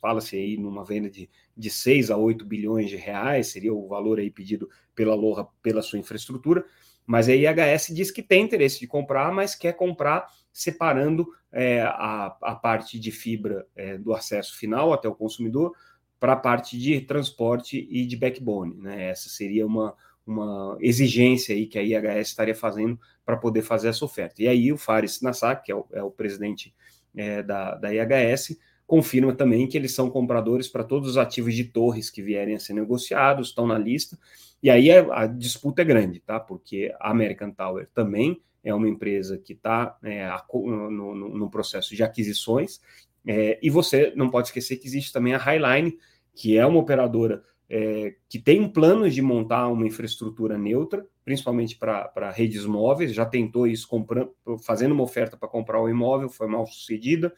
fala-se 0.00 0.36
aí 0.36 0.56
numa 0.56 0.84
venda 0.84 1.10
de, 1.10 1.28
de 1.56 1.70
6 1.70 2.10
a 2.10 2.16
8 2.16 2.44
bilhões 2.44 2.90
de 2.90 2.96
reais, 2.96 3.48
seria 3.48 3.72
o 3.72 3.88
valor 3.88 4.18
aí 4.18 4.30
pedido 4.30 4.68
pela 4.94 5.14
Loja 5.14 5.46
pela 5.62 5.82
sua 5.82 5.98
infraestrutura, 5.98 6.64
mas 7.06 7.28
a 7.28 7.34
IHS 7.34 7.88
diz 7.94 8.10
que 8.10 8.22
tem 8.22 8.44
interesse 8.44 8.80
de 8.80 8.86
comprar, 8.86 9.32
mas 9.32 9.54
quer 9.54 9.72
comprar 9.72 10.26
separando 10.52 11.26
é, 11.52 11.82
a, 11.82 12.36
a 12.42 12.54
parte 12.54 12.98
de 12.98 13.10
fibra 13.10 13.66
é, 13.74 13.98
do 13.98 14.12
acesso 14.12 14.56
final 14.56 14.92
até 14.92 15.08
o 15.08 15.14
consumidor 15.14 15.74
para 16.18 16.34
a 16.34 16.36
parte 16.36 16.78
de 16.78 17.00
transporte 17.00 17.88
e 17.90 18.04
de 18.04 18.16
backbone. 18.16 18.76
Né? 18.76 19.08
Essa 19.08 19.28
seria 19.28 19.66
uma, 19.66 19.94
uma 20.26 20.76
exigência 20.80 21.54
aí 21.54 21.66
que 21.66 21.78
a 21.78 21.82
IHS 21.82 22.28
estaria 22.28 22.54
fazendo 22.54 22.98
para 23.24 23.36
poder 23.36 23.62
fazer 23.62 23.88
essa 23.88 24.04
oferta. 24.04 24.42
E 24.42 24.46
aí 24.46 24.72
o 24.72 24.76
Fares 24.76 25.20
Nassak, 25.22 25.64
que 25.64 25.72
é 25.72 25.74
o, 25.74 25.86
é 25.92 26.02
o 26.02 26.10
presidente 26.10 26.74
é, 27.16 27.42
da, 27.42 27.74
da 27.76 27.92
IHS, 27.92 28.58
confirma 28.90 29.32
também 29.32 29.68
que 29.68 29.78
eles 29.78 29.94
são 29.94 30.10
compradores 30.10 30.66
para 30.66 30.82
todos 30.82 31.10
os 31.10 31.16
ativos 31.16 31.54
de 31.54 31.62
torres 31.62 32.10
que 32.10 32.20
vierem 32.20 32.56
a 32.56 32.58
ser 32.58 32.72
negociados, 32.72 33.46
estão 33.46 33.64
na 33.64 33.78
lista. 33.78 34.18
E 34.60 34.68
aí 34.68 34.90
a, 34.90 35.22
a 35.22 35.26
disputa 35.28 35.82
é 35.82 35.84
grande, 35.84 36.18
tá? 36.18 36.40
Porque 36.40 36.92
a 36.98 37.12
American 37.12 37.52
Tower 37.52 37.88
também 37.94 38.42
é 38.64 38.74
uma 38.74 38.88
empresa 38.88 39.38
que 39.38 39.52
está 39.52 39.96
é, 40.02 40.28
no, 40.52 40.90
no, 40.90 41.14
no, 41.14 41.48
processo 41.48 41.94
de 41.94 42.02
aquisições, 42.02 42.80
é, 43.24 43.60
e 43.62 43.70
você 43.70 44.12
não 44.16 44.28
pode 44.28 44.48
esquecer 44.48 44.76
que 44.76 44.88
existe 44.88 45.12
também 45.12 45.34
a 45.34 45.38
Highline, 45.38 45.96
que 46.34 46.58
é 46.58 46.66
uma 46.66 46.80
operadora 46.80 47.44
é, 47.68 48.16
que 48.28 48.40
tem 48.40 48.60
um 48.60 48.68
plano 48.68 49.08
de 49.08 49.22
montar 49.22 49.68
uma 49.68 49.86
infraestrutura 49.86 50.58
neutra, 50.58 51.06
principalmente 51.24 51.76
para 51.76 52.32
redes 52.32 52.66
móveis, 52.66 53.14
já 53.14 53.24
tentou 53.24 53.68
isso 53.68 53.86
comprando, 53.86 54.32
fazendo 54.64 54.90
uma 54.90 55.04
oferta 55.04 55.36
para 55.36 55.48
comprar 55.48 55.80
o 55.80 55.88
imóvel, 55.88 56.28
foi 56.28 56.48
mal 56.48 56.66
sucedida 56.66 57.32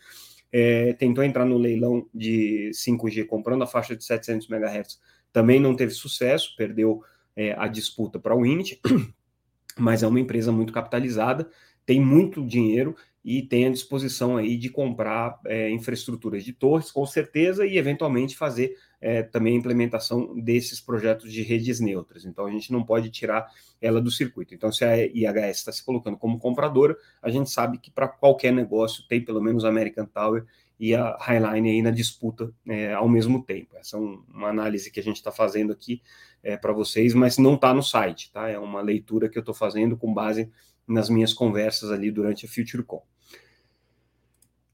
é, 0.53 0.93
tentou 0.93 1.25
entrar 1.25 1.47
no 1.47 1.57
leilão 1.57 2.07
de 2.15 2.71
5G 2.75 3.27
comprando 3.27 3.63
a 3.63 3.67
faixa 3.67 3.97
de 3.97 4.05
700 4.05 4.49
MHz, 4.51 5.01
também 5.33 5.59
não 5.59 5.75
teve 5.75 5.93
sucesso, 5.93 6.55
perdeu 6.57 7.03
é, 7.35 7.55
a 7.59 7.67
disputa 7.67 8.19
para 8.19 8.37
o 8.37 8.45
Init, 8.45 8.81
mas 9.79 10.03
é 10.03 10.07
uma 10.07 10.21
empresa 10.21 10.53
muito 10.53 10.73
capitalizada, 10.73 11.49
tem 11.87 12.01
muito 12.01 12.47
dinheiro 12.47 12.95
e 13.25 13.43
tem 13.43 13.67
a 13.67 13.71
disposição 13.71 14.37
aí 14.37 14.57
de 14.57 14.69
comprar 14.69 15.41
é, 15.47 15.71
infraestruturas 15.71 16.45
de 16.45 16.53
torres, 16.53 16.91
com 16.91 17.07
certeza, 17.07 17.65
e 17.65 17.79
eventualmente 17.79 18.37
fazer 18.37 18.77
é, 19.03 19.21
também 19.21 19.57
a 19.57 19.59
implementação 19.59 20.33
desses 20.41 20.81
projetos 20.81 21.33
de 21.33 21.43
redes 21.43 21.81
neutras. 21.81 22.25
Então 22.25 22.47
a 22.47 22.51
gente 22.51 22.71
não 22.73 22.85
pode 22.85 23.11
tirar 23.11 23.51
ela 23.81 24.01
do 24.01 24.13
circuito. 24.13 24.55
Então, 24.55 24.71
se 24.71 24.85
a 24.85 24.97
IHS 24.97 25.57
está 25.57 25.73
se 25.73 25.85
colocando 25.85 26.17
como 26.17 26.39
compradora, 26.39 26.97
a 27.21 27.29
gente 27.29 27.51
sabe 27.51 27.79
que 27.79 27.91
para 27.91 28.07
qualquer 28.07 28.53
negócio 28.53 29.05
tem 29.09 29.21
pelo 29.21 29.43
menos 29.43 29.65
a 29.65 29.69
American 29.69 30.07
Tower 30.07 30.47
e 30.79 30.95
a 30.95 31.17
Highline 31.21 31.69
aí 31.69 31.83
na 31.83 31.91
disputa 31.91 32.55
é, 32.67 32.93
ao 32.95 33.09
mesmo 33.09 33.43
tempo. 33.43 33.77
Essa 33.77 33.97
é 33.97 34.01
um, 34.01 34.23
uma 34.33 34.49
análise 34.49 34.89
que 34.89 35.01
a 35.01 35.03
gente 35.03 35.17
está 35.17 35.33
fazendo 35.33 35.73
aqui 35.73 36.01
é, 36.41 36.57
para 36.57 36.73
vocês, 36.73 37.13
mas 37.13 37.39
não 37.39 37.57
está 37.57 37.75
no 37.75 37.83
site, 37.83 38.31
tá? 38.33 38.49
É 38.49 38.59
uma 38.59 38.81
leitura 38.81 39.29
que 39.29 39.37
eu 39.37 39.41
estou 39.43 39.55
fazendo 39.55 39.97
com 39.97 40.15
base 40.15 40.49
nas 40.87 41.09
minhas 41.09 41.35
conversas 41.35 41.91
ali 41.91 42.11
durante 42.11 42.47
a 42.47 42.49
FutureCon. 42.49 43.03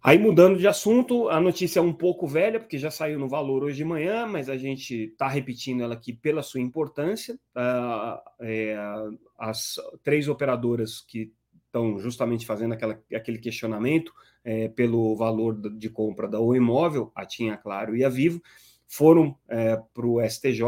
Aí, 0.03 0.17
mudando 0.17 0.59
de 0.59 0.69
assunto, 0.69 1.29
a 1.29 1.41
notícia 1.41 1.81
é 1.81 1.83
um 1.83 1.93
pouco 1.93 2.27
velha, 2.27 2.61
porque 2.61 2.79
já 2.79 2.91
saiu 2.91 3.19
no 3.19 3.29
valor 3.29 3.65
hoje 3.65 3.79
de 3.79 3.85
manhã, 3.85 4.27
mas 4.27 4.49
a 4.49 4.57
gente 4.57 4.95
está 4.95 5.27
repetindo 5.29 5.83
ela 5.83 5.95
aqui 5.95 6.13
pela 6.13 6.43
sua 6.43 6.61
importância. 6.61 7.35
Uh, 7.57 8.21
é, 8.41 8.77
as 9.37 9.75
três 10.05 10.29
operadoras 10.29 11.01
que 11.01 11.33
estão 11.67 11.99
justamente 11.99 12.47
fazendo 12.47 12.75
aquela, 12.75 13.01
aquele 13.13 13.39
questionamento 13.39 14.13
é, 14.45 14.69
pelo 14.69 15.15
valor 15.17 15.55
de 15.77 15.91
compra 15.91 16.29
da 16.29 16.41
O 16.41 16.55
Imóvel, 16.55 17.13
a 17.15 17.27
Tinha 17.27 17.57
Claro 17.57 17.97
e 17.97 18.05
a 18.05 18.09
Vivo, 18.09 18.41
foram 18.87 19.37
é, 19.49 19.77
para 19.93 20.07
o 20.07 20.21
STJ, 20.27 20.63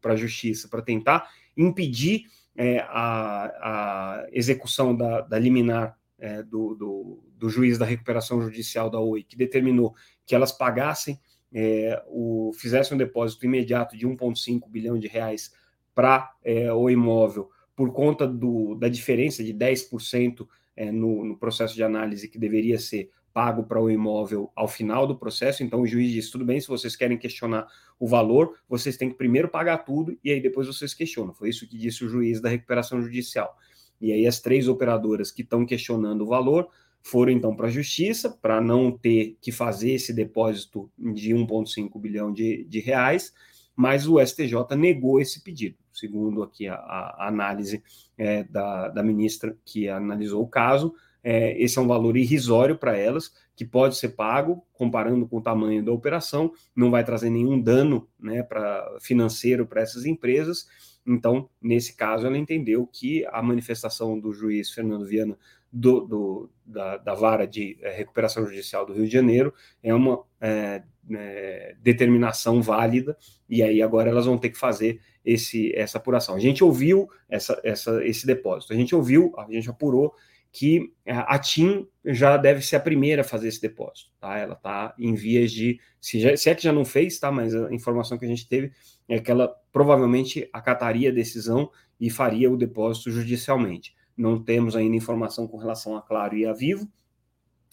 para 0.00 0.12
a 0.12 0.16
Justiça, 0.16 0.68
para 0.68 0.80
tentar 0.80 1.28
impedir 1.56 2.24
é, 2.56 2.78
a, 2.88 3.44
a, 3.44 4.26
execução 4.32 4.96
da, 4.96 5.20
da 5.20 5.38
liminar 5.38 5.98
é, 6.22 6.40
do, 6.40 6.76
do, 6.76 7.24
do, 7.36 7.48
juiz 7.50 7.76
da 7.76 7.84
recuperação 7.84 8.40
judicial 8.40 8.88
da 8.88 9.00
OI, 9.00 9.24
que 9.24 9.36
determinou 9.36 9.92
que 10.24 10.36
elas 10.36 10.52
pagassem, 10.52 11.18
é, 11.52 12.00
o, 12.06 12.52
fizessem 12.54 12.94
um 12.94 12.98
depósito 12.98 13.44
imediato 13.44 13.96
de 13.96 14.06
1,5 14.06 14.70
bilhão 14.70 14.96
de 14.96 15.08
reais 15.08 15.52
para 15.92 16.32
é, 16.44 16.72
o 16.72 16.88
imóvel, 16.88 17.50
por 17.74 17.92
conta 17.92 18.24
do, 18.24 18.76
da 18.76 18.88
diferença 18.88 19.42
de 19.42 19.52
10% 19.52 20.46
é, 20.76 20.92
no, 20.92 21.24
no 21.24 21.36
processo 21.36 21.74
de 21.74 21.82
análise 21.82 22.28
que 22.28 22.38
deveria 22.38 22.78
ser 22.78 23.10
pago 23.34 23.64
para 23.64 23.80
o 23.80 23.90
imóvel 23.90 24.52
ao 24.54 24.68
final 24.68 25.08
do 25.08 25.18
processo. 25.18 25.64
Então 25.64 25.80
o 25.80 25.86
juiz 25.86 26.12
disse: 26.12 26.30
tudo 26.30 26.44
bem, 26.44 26.60
se 26.60 26.68
vocês 26.68 26.94
querem 26.94 27.18
questionar 27.18 27.66
o 27.98 28.06
valor, 28.06 28.56
vocês 28.68 28.96
têm 28.96 29.10
que 29.10 29.16
primeiro 29.16 29.48
pagar 29.48 29.78
tudo 29.78 30.16
e 30.22 30.30
aí 30.30 30.40
depois 30.40 30.68
vocês 30.68 30.94
questionam. 30.94 31.34
Foi 31.34 31.48
isso 31.48 31.66
que 31.66 31.76
disse 31.76 32.04
o 32.04 32.08
juiz 32.08 32.40
da 32.40 32.48
recuperação 32.48 33.02
judicial. 33.02 33.56
E 34.02 34.12
aí 34.12 34.26
as 34.26 34.40
três 34.40 34.66
operadoras 34.66 35.30
que 35.30 35.42
estão 35.42 35.64
questionando 35.64 36.22
o 36.22 36.26
valor 36.26 36.68
foram 37.00 37.32
então 37.32 37.54
para 37.54 37.68
a 37.68 37.70
justiça 37.70 38.30
para 38.30 38.60
não 38.60 38.90
ter 38.90 39.36
que 39.40 39.52
fazer 39.52 39.92
esse 39.92 40.12
depósito 40.12 40.90
de 40.98 41.32
1,5 41.32 42.00
bilhão 42.00 42.32
de, 42.32 42.64
de, 42.64 42.80
reais, 42.80 43.32
mas 43.74 44.06
o 44.06 44.24
STJ 44.24 44.76
negou 44.76 45.20
esse 45.20 45.42
pedido, 45.42 45.76
segundo 45.92 46.42
aqui 46.42 46.68
a, 46.68 46.74
a 46.74 47.28
análise 47.28 47.82
é, 48.18 48.44
da, 48.44 48.88
da 48.88 49.02
ministra 49.02 49.56
que 49.64 49.88
analisou 49.88 50.42
o 50.42 50.48
caso. 50.48 50.94
É, 51.24 51.56
esse 51.62 51.78
é 51.78 51.80
um 51.80 51.86
valor 51.86 52.16
irrisório 52.16 52.76
para 52.76 52.96
elas, 52.96 53.32
que 53.54 53.64
pode 53.64 53.96
ser 53.96 54.10
pago, 54.10 54.64
comparando 54.72 55.26
com 55.26 55.38
o 55.38 55.42
tamanho 55.42 55.84
da 55.84 55.92
operação, 55.92 56.52
não 56.74 56.90
vai 56.90 57.04
trazer 57.04 57.30
nenhum 57.30 57.60
dano 57.60 58.08
né, 58.18 58.42
pra, 58.42 58.98
financeiro 59.00 59.64
para 59.64 59.82
essas 59.82 60.04
empresas, 60.04 60.66
Então, 61.06 61.48
nesse 61.60 61.96
caso, 61.96 62.26
ela 62.26 62.38
entendeu 62.38 62.86
que 62.86 63.26
a 63.26 63.42
manifestação 63.42 64.18
do 64.18 64.32
juiz 64.32 64.70
Fernando 64.70 65.04
Viana 65.04 65.36
do, 65.72 66.00
do 66.00 66.50
da, 66.64 66.98
da, 66.98 67.14
vara 67.14 67.46
de 67.46 67.78
é, 67.80 67.90
recuperação 67.90 68.44
judicial 68.46 68.84
do 68.84 68.92
Rio 68.92 69.06
de 69.06 69.12
Janeiro 69.12 69.54
é 69.82 69.94
uma 69.94 70.22
é, 70.40 70.82
é, 71.10 71.74
determinação 71.80 72.60
válida, 72.60 73.16
e 73.48 73.62
aí 73.62 73.82
agora 73.82 74.10
elas 74.10 74.26
vão 74.26 74.38
ter 74.38 74.50
que 74.50 74.58
fazer 74.58 75.00
esse, 75.24 75.74
essa 75.74 75.98
apuração. 75.98 76.34
A 76.34 76.40
gente 76.40 76.62
ouviu 76.62 77.08
essa, 77.28 77.58
essa, 77.64 78.04
esse 78.04 78.26
depósito, 78.26 78.72
a 78.72 78.76
gente 78.76 78.94
ouviu, 78.94 79.32
a 79.38 79.50
gente 79.50 79.70
apurou 79.70 80.14
que 80.52 80.92
a 81.06 81.38
TIM 81.38 81.88
já 82.04 82.36
deve 82.36 82.60
ser 82.60 82.76
a 82.76 82.80
primeira 82.80 83.22
a 83.22 83.24
fazer 83.24 83.48
esse 83.48 83.60
depósito, 83.60 84.10
tá? 84.20 84.36
Ela 84.36 84.52
está 84.52 84.94
em 84.98 85.14
vias 85.14 85.50
de, 85.50 85.80
se, 85.98 86.20
já, 86.20 86.36
se, 86.36 86.50
é 86.50 86.54
que 86.54 86.62
já 86.62 86.72
não 86.72 86.84
fez, 86.84 87.18
tá? 87.18 87.32
Mas 87.32 87.54
a 87.54 87.72
informação 87.72 88.18
que 88.18 88.26
a 88.26 88.28
gente 88.28 88.46
teve 88.46 88.70
é 89.08 89.18
que 89.18 89.30
ela 89.30 89.48
provavelmente 89.72 90.46
acataria 90.52 91.08
a 91.08 91.12
decisão 91.12 91.70
e 91.98 92.10
faria 92.10 92.50
o 92.50 92.56
depósito 92.56 93.10
judicialmente. 93.10 93.94
Não 94.14 94.38
temos 94.38 94.76
ainda 94.76 94.94
informação 94.94 95.48
com 95.48 95.56
relação 95.56 95.96
a 95.96 96.02
Claro 96.02 96.36
e 96.36 96.44
a 96.44 96.52
Vivo, 96.52 96.86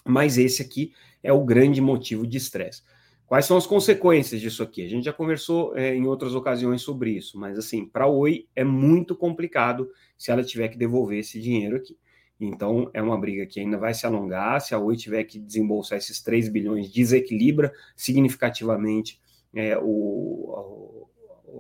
mas 0.05 0.38
esse 0.38 0.62
aqui 0.62 0.93
é 1.21 1.33
o 1.33 1.43
grande 1.43 1.81
motivo 1.81 2.25
de 2.25 2.38
estresse. 2.38 2.81
Quais 3.25 3.45
são 3.45 3.57
as 3.57 3.67
consequências 3.67 4.39
disso 4.39 4.63
aqui? 4.63 4.86
A 4.86 4.89
gente 4.89 5.03
já 5.03 5.13
conversou 5.13 5.77
é, 5.77 5.93
em 5.93 6.07
outras 6.07 6.33
ocasiões 6.33 6.81
sobre 6.81 7.12
isso, 7.12 7.38
mas 7.38 7.59
assim, 7.59 7.86
para 7.86 8.05
a 8.05 8.07
Oi 8.07 8.48
é 8.55 8.63
muito 8.63 9.15
complicado 9.15 9.89
se 10.17 10.31
ela 10.31 10.43
tiver 10.43 10.69
que 10.69 10.77
devolver 10.77 11.19
esse 11.19 11.41
dinheiro 11.41 11.75
aqui. 11.75 11.98
Então, 12.39 12.89
é 12.93 13.01
uma 13.01 13.19
briga 13.19 13.46
que 13.46 13.60
ainda 13.60 13.77
vai 13.77 13.93
se 13.93 14.05
alongar. 14.05 14.62
Se 14.62 14.74
a 14.74 14.79
Oi 14.79 14.96
tiver 14.96 15.24
que 15.25 15.38
desembolsar 15.38 15.98
esses 15.98 16.22
3 16.22 16.48
bilhões, 16.48 16.89
desequilibra 16.91 17.74
significativamente 17.96 19.19
é, 19.53 19.77
o, 19.81 21.08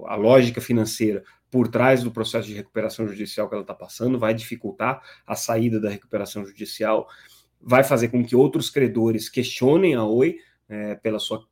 a, 0.05 0.13
a 0.13 0.15
lógica 0.15 0.61
financeira 0.61 1.23
por 1.51 1.67
trás 1.67 2.03
do 2.03 2.11
processo 2.11 2.47
de 2.47 2.53
recuperação 2.53 3.07
judicial 3.07 3.49
que 3.49 3.55
ela 3.55 3.63
está 3.63 3.73
passando, 3.73 4.19
vai 4.19 4.33
dificultar 4.33 5.01
a 5.25 5.35
saída 5.35 5.79
da 5.79 5.89
recuperação 5.89 6.45
judicial, 6.45 7.07
vai 7.59 7.83
fazer 7.83 8.09
com 8.09 8.23
que 8.23 8.35
outros 8.35 8.69
credores 8.69 9.27
questionem 9.27 9.95
a 9.95 10.05
Oi 10.05 10.37
é, 10.69 10.95
pela 10.95 11.19
sua 11.19 11.43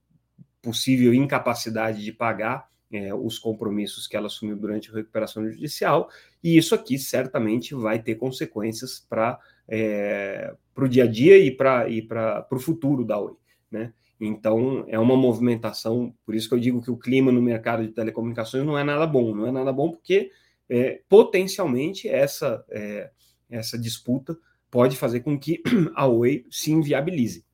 possível 0.62 1.14
incapacidade 1.14 2.04
de 2.04 2.12
pagar 2.12 2.70
é, 2.92 3.14
os 3.14 3.38
compromissos 3.38 4.08
que 4.08 4.16
ela 4.16 4.28
assumiu 4.28 4.56
durante 4.56 4.90
a 4.90 4.94
recuperação 4.94 5.50
judicial, 5.50 6.10
e 6.48 6.58
isso 6.58 6.74
aqui 6.74 6.98
certamente 6.98 7.76
vai 7.76 8.02
ter 8.02 8.16
consequências 8.16 9.06
para 9.10 9.38
é, 9.68 10.56
o 10.78 10.88
dia 10.88 11.04
a 11.04 11.08
dia 11.08 11.38
e 11.38 11.52
para 11.52 11.90
e 11.90 12.08
o 12.50 12.60
futuro 12.60 13.04
da 13.04 13.20
Oi. 13.20 13.34
Né? 13.70 13.92
Então, 14.18 14.86
é 14.88 14.98
uma 14.98 15.18
movimentação, 15.18 16.16
por 16.26 16.34
isso 16.34 16.48
que 16.48 16.56
eu 16.56 16.60
digo 16.60 16.82
que 16.82 16.90
o 16.90 16.96
clima 16.96 17.34
no 17.34 17.42
mercado 17.42 17.86
de 17.86 17.92
telecomunicações 17.92 18.66
não 18.66 18.78
é 18.78 18.84
nada 18.84 19.06
bom, 19.06 19.36
não 19.36 19.46
é 19.46 19.52
nada 19.52 19.74
bom 19.74 19.92
porque 19.92 20.32
é, 20.70 21.02
potencialmente 21.10 22.08
essa, 22.08 22.64
é, 22.70 23.12
essa 23.50 23.78
disputa 23.78 24.38
pode 24.72 24.96
fazer 24.96 25.20
com 25.20 25.38
que 25.38 25.62
a 25.96 26.08
Oi 26.08 26.46
se 26.50 26.72
inviabilize. 26.72 27.46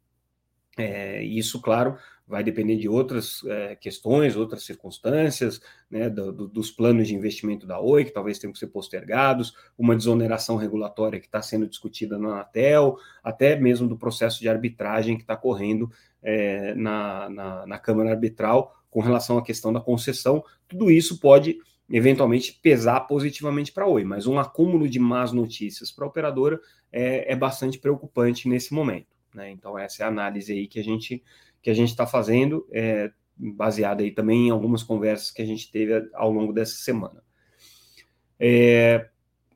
É, 0.77 1.23
isso, 1.23 1.59
claro, 1.59 1.97
vai 2.27 2.44
depender 2.44 2.77
de 2.77 2.88
outras 2.88 3.44
é, 3.46 3.75
questões, 3.75 4.36
outras 4.36 4.63
circunstâncias, 4.63 5.62
né, 5.89 6.10
do, 6.10 6.32
do, 6.32 6.48
dos 6.48 6.72
planos 6.72 7.08
de 7.08 7.15
investimento 7.15 7.68
da 7.68 7.80
Oi, 7.80 8.06
que 8.06 8.12
talvez 8.12 8.39
tenham 8.39 8.53
que 8.53 8.60
ser 8.60 8.68
postergados, 8.68 9.53
uma 9.77 9.96
desoneração 9.96 10.56
regulatória 10.56 11.20
que 11.20 11.25
está 11.25 11.42
sendo 11.42 11.68
discutida 11.68 12.18
na 12.18 12.30
Anatel, 12.30 12.98
até 13.24 13.56
mesmo 13.56 13.88
do 13.88 13.98
processo 13.98 14.39
de 14.39 14.48
arbitragem 14.48 15.18
que 15.18 15.24
está 15.24 15.36
correndo 15.36 15.92
é, 16.22 16.74
na, 16.75 17.30
na, 17.30 17.65
na 17.68 17.80
Câmara 17.80 18.12
Arbitral 18.12 18.74
com 18.89 19.01
relação 19.01 19.38
à 19.38 19.44
questão 19.44 19.74
da 19.74 19.82
concessão. 19.82 20.44
Tudo 20.68 20.89
isso 20.89 21.20
pode 21.20 21.58
eventualmente 21.89 22.53
pesar 22.53 23.01
positivamente 23.01 23.72
para 23.72 23.84
a 23.84 23.88
Oi, 23.88 24.03
mas 24.03 24.25
um 24.25 24.39
acúmulo 24.39 24.88
de 24.88 25.00
más 25.00 25.32
notícias 25.32 25.92
para 25.92 26.06
a 26.06 26.08
operadora 26.08 26.60
é, 26.92 27.34
é 27.34 27.36
bastante 27.36 27.77
preocupante 27.77 28.48
nesse 28.48 28.74
momento. 28.74 29.08
Né? 29.34 29.51
Então, 29.51 29.77
essa 29.77 30.03
é 30.03 30.06
a 30.06 30.10
análise 30.10 30.53
aí 30.53 30.68
que 30.68 30.79
a 30.79 30.83
gente 30.83 31.24
que 31.63 31.69
a 31.69 31.73
gente 31.73 31.89
está 31.89 32.05
fazendo, 32.05 32.67
é, 32.71 33.09
baseada 33.35 34.03
aí 34.03 34.11
também 34.11 34.47
em 34.47 34.51
algumas 34.51 34.83
conversas 34.83 35.31
que 35.31 35.41
a 35.41 35.45
gente 35.45 35.71
teve 35.71 36.09
ao 36.13 36.31
longo 36.31 36.53
dessa 36.53 36.75
semana. 36.75 37.23
É, 38.37 39.09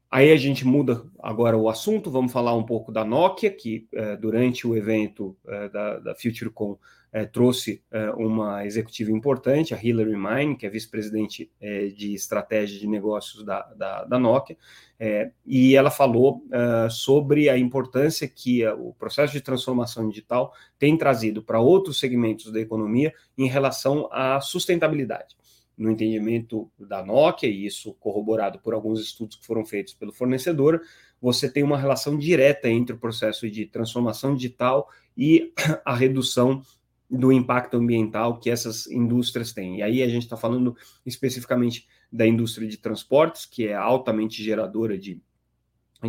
aí 0.09 0.31
a 0.31 0.37
gente 0.37 0.65
muda 0.65 1.03
agora 1.21 1.57
o 1.57 1.69
assunto, 1.69 2.11
vamos 2.11 2.31
falar 2.31 2.55
um 2.55 2.63
pouco 2.63 2.91
da 2.91 3.03
Nokia, 3.03 3.51
que 3.51 3.87
é, 3.93 4.15
durante 4.15 4.67
o 4.67 4.75
evento 4.75 5.35
é, 5.47 5.69
da, 5.69 5.99
da 5.99 6.15
FutureCon 6.15 6.77
é, 7.11 7.25
trouxe 7.25 7.81
é, 7.89 8.09
uma 8.11 8.65
executiva 8.65 9.11
importante, 9.11 9.73
a 9.73 9.81
Hilary 9.81 10.15
Mine, 10.15 10.57
que 10.57 10.65
é 10.65 10.69
vice-presidente 10.69 11.49
é, 11.59 11.87
de 11.87 12.13
estratégia 12.13 12.79
de 12.79 12.87
negócios 12.87 13.43
da, 13.43 13.61
da, 13.73 14.03
da 14.03 14.19
Nokia, 14.19 14.57
é, 14.99 15.31
e 15.45 15.75
ela 15.75 15.91
falou 15.91 16.43
sobre 16.89 17.49
a 17.49 17.57
importância 17.57 18.27
que 18.27 18.67
o 18.67 18.93
processo 18.93 19.31
de 19.33 19.41
transformação 19.41 20.09
digital 20.09 20.51
tem 20.79 20.97
trazido 20.97 21.43
para 21.43 21.59
outros 21.59 21.99
segmentos 21.99 22.51
da 22.51 22.59
economia 22.59 23.13
em 23.37 23.47
relação 23.47 24.09
à 24.11 24.41
sustentabilidade. 24.41 25.37
No 25.77 25.91
entendimento 25.91 26.71
da 26.79 27.05
Nokia, 27.05 27.49
e 27.49 27.65
isso 27.65 27.93
corroborado 27.99 28.59
por 28.59 28.73
alguns 28.73 28.99
estudos 28.99 29.37
que 29.37 29.45
foram 29.45 29.63
feitos 29.63 29.93
pelo 29.93 30.11
fornecedor, 30.11 30.81
você 31.21 31.51
tem 31.51 31.63
uma 31.63 31.77
relação 31.77 32.17
direta 32.17 32.67
entre 32.67 32.95
o 32.95 32.99
processo 32.99 33.49
de 33.49 33.65
transformação 33.65 34.35
digital 34.35 34.89
e 35.15 35.53
a 35.85 35.95
redução 35.95 36.61
do 37.09 37.31
impacto 37.31 37.77
ambiental 37.77 38.39
que 38.39 38.49
essas 38.49 38.87
indústrias 38.87 39.53
têm. 39.53 39.77
E 39.77 39.83
aí 39.83 40.03
a 40.03 40.07
gente 40.07 40.23
está 40.23 40.35
falando 40.35 40.75
especificamente 41.05 41.87
da 42.11 42.25
indústria 42.25 42.67
de 42.67 42.77
transportes, 42.77 43.45
que 43.45 43.67
é 43.67 43.73
altamente 43.73 44.43
geradora 44.43 44.97
de, 44.97 45.21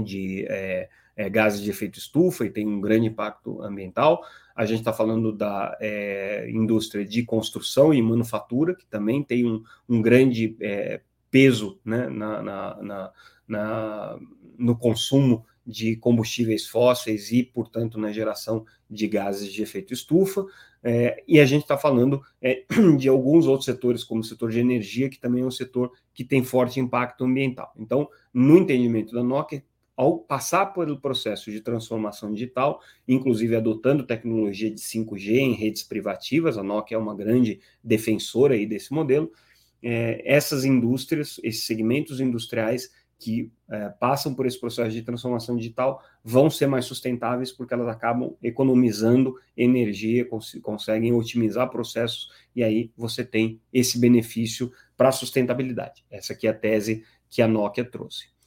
de 0.05 0.45
é, 0.49 0.89
é, 1.19 1.29
gases 1.29 1.61
de 1.61 1.69
efeito 1.69 1.99
estufa 1.99 2.47
e 2.47 2.51
tem 2.51 2.65
um 2.65 2.81
grande 2.81 3.09
impacto 3.09 3.61
ambiental. 3.61 4.23
A 4.55 4.65
gente 4.65 4.79
está 4.79 4.93
falando 4.93 5.33
da 5.33 5.77
é, 5.81 6.49
indústria 6.49 7.05
de 7.05 7.25
construção 7.25 7.93
e 7.93 8.01
manufatura, 8.01 8.75
que 8.75 8.87
também 8.87 9.25
tem 9.25 9.45
um, 9.45 9.61
um 9.89 10.01
grande 10.01 10.57
é, 10.61 11.01
peso 11.29 11.81
né, 11.85 12.09
na, 12.09 12.41
na, 12.41 13.13
na, 13.49 14.19
no 14.57 14.79
consumo 14.79 15.45
de 15.67 15.97
combustíveis 15.97 16.69
fósseis 16.69 17.33
e, 17.33 17.43
portanto, 17.43 17.99
na 17.99 18.13
geração 18.13 18.65
de 18.89 19.09
gases 19.09 19.53
de 19.53 19.61
efeito 19.61 19.93
estufa. 19.93 20.47
É, 20.85 21.23
e 21.27 21.41
a 21.41 21.45
gente 21.45 21.63
está 21.63 21.77
falando 21.77 22.23
é, 22.41 22.65
de 22.97 23.09
alguns 23.09 23.47
outros 23.47 23.65
setores, 23.65 24.05
como 24.05 24.21
o 24.21 24.25
setor 24.25 24.53
de 24.53 24.61
energia, 24.61 25.11
que 25.11 25.19
também 25.19 25.43
é 25.43 25.47
um 25.47 25.51
setor 25.51 25.91
que 26.15 26.23
tem 26.23 26.45
forte 26.45 26.79
impacto 26.79 27.25
ambiental. 27.25 27.73
Então, 27.77 28.09
no 28.33 28.57
entendimento 28.57 29.13
da 29.13 29.23
Nokia, 29.23 29.65
ao 29.99 30.17
passar 30.17 30.67
pelo 30.67 31.01
processo 31.01 31.51
de 31.51 31.61
transformação 31.61 32.33
digital, 32.33 32.81
inclusive 33.09 33.57
adotando 33.57 34.07
tecnologia 34.07 34.71
de 34.71 34.81
5G 34.81 35.39
em 35.39 35.55
redes 35.55 35.83
privativas, 35.83 36.57
a 36.57 36.63
Nokia 36.63 36.97
é 36.97 37.01
uma 37.01 37.17
grande 37.17 37.59
defensora 37.83 38.55
aí 38.55 38.65
desse 38.65 38.93
modelo, 38.95 39.29
é, 39.83 40.23
essas 40.25 40.65
indústrias, 40.65 41.41
esses 41.43 41.67
segmentos 41.67 42.21
industriais 42.21 42.93
que 43.19 43.51
é, 43.69 43.89
passam 43.89 44.33
por 44.33 44.47
esse 44.47 44.61
processo 44.61 44.93
de 44.93 45.03
transformação 45.03 45.57
digital 45.57 46.01
vão 46.23 46.49
ser 46.49 46.69
mais 46.69 46.85
sustentáveis 46.85 47.51
porque 47.51 47.75
elas 47.75 47.89
acabam 47.89 48.37
economizando 48.41 49.35
energia, 49.57 50.25
cons 50.25 50.57
conseguem 50.63 51.13
otimizar 51.13 51.69
processos 51.71 52.31
e 52.55 52.63
aí 52.63 52.93
você 52.97 53.25
tem 53.25 53.61
esse 53.73 53.99
benefício 53.99 54.71
para 54.97 55.09
a 55.09 55.13
sustentabilidade. 55.13 56.05
Essa 56.09 56.35
aqui 56.35 56.47
é 56.47 56.51
a 56.51 56.55
tese 56.55 57.05
que 57.29 57.43
a 57.43 57.49
Nokia 57.49 57.85
trouxe. 57.85 58.38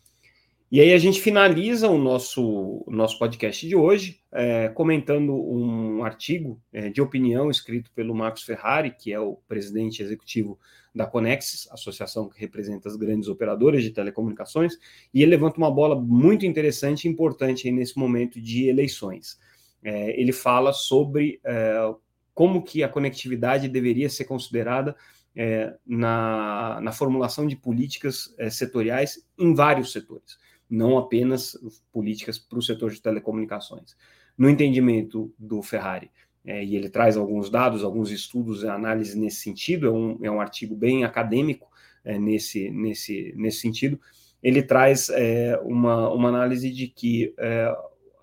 E 0.71 0.79
aí 0.79 0.93
a 0.93 0.97
gente 0.97 1.19
finaliza 1.19 1.89
o 1.89 1.97
nosso, 1.97 2.85
nosso 2.87 3.19
podcast 3.19 3.67
de 3.67 3.75
hoje 3.75 4.21
é, 4.31 4.69
comentando 4.69 5.33
um 5.33 6.01
artigo 6.01 6.61
é, 6.71 6.89
de 6.89 7.01
opinião 7.01 7.51
escrito 7.51 7.91
pelo 7.91 8.15
Marcos 8.15 8.43
Ferrari, 8.43 8.91
que 8.91 9.11
é 9.11 9.19
o 9.19 9.35
presidente 9.49 10.01
executivo 10.01 10.57
da 10.95 11.05
Conexis, 11.05 11.67
associação 11.71 12.29
que 12.29 12.39
representa 12.39 12.87
as 12.87 12.95
grandes 12.95 13.27
operadoras 13.27 13.83
de 13.83 13.91
telecomunicações, 13.91 14.77
e 15.13 15.21
ele 15.21 15.31
levanta 15.31 15.57
uma 15.57 15.69
bola 15.69 15.99
muito 15.99 16.45
interessante 16.45 17.03
e 17.03 17.11
importante 17.11 17.69
nesse 17.69 17.99
momento 17.99 18.39
de 18.39 18.69
eleições. 18.69 19.37
É, 19.83 20.17
ele 20.17 20.31
fala 20.31 20.71
sobre 20.71 21.41
é, 21.43 21.93
como 22.33 22.63
que 22.63 22.81
a 22.81 22.87
conectividade 22.87 23.67
deveria 23.67 24.09
ser 24.09 24.23
considerada 24.23 24.95
é, 25.35 25.75
na, 25.85 26.79
na, 26.81 26.91
formulação 26.91 27.45
de 27.45 27.55
políticas 27.55 28.33
é, 28.37 28.49
setoriais 28.49 29.25
em 29.37 29.53
vários 29.53 29.91
setores, 29.91 30.37
não 30.71 30.97
apenas 30.97 31.57
políticas 31.91 32.39
para 32.39 32.57
o 32.57 32.61
setor 32.61 32.91
de 32.91 33.01
telecomunicações. 33.01 33.95
No 34.37 34.49
entendimento 34.49 35.33
do 35.37 35.61
Ferrari, 35.61 36.09
é, 36.45 36.63
e 36.63 36.75
ele 36.75 36.89
traz 36.89 37.17
alguns 37.17 37.49
dados, 37.49 37.83
alguns 37.83 38.09
estudos 38.09 38.63
e 38.63 38.67
análise 38.67 39.19
nesse 39.19 39.41
sentido, 39.41 39.87
é 39.87 39.91
um, 39.91 40.19
é 40.23 40.31
um 40.31 40.39
artigo 40.39 40.73
bem 40.73 41.03
acadêmico 41.03 41.69
é, 42.05 42.17
nesse, 42.17 42.71
nesse, 42.71 43.33
nesse 43.35 43.59
sentido. 43.59 43.99
Ele 44.41 44.63
traz 44.63 45.09
é, 45.09 45.59
uma, 45.61 46.09
uma 46.09 46.29
análise 46.29 46.71
de 46.71 46.87
que 46.87 47.33
é, 47.37 47.65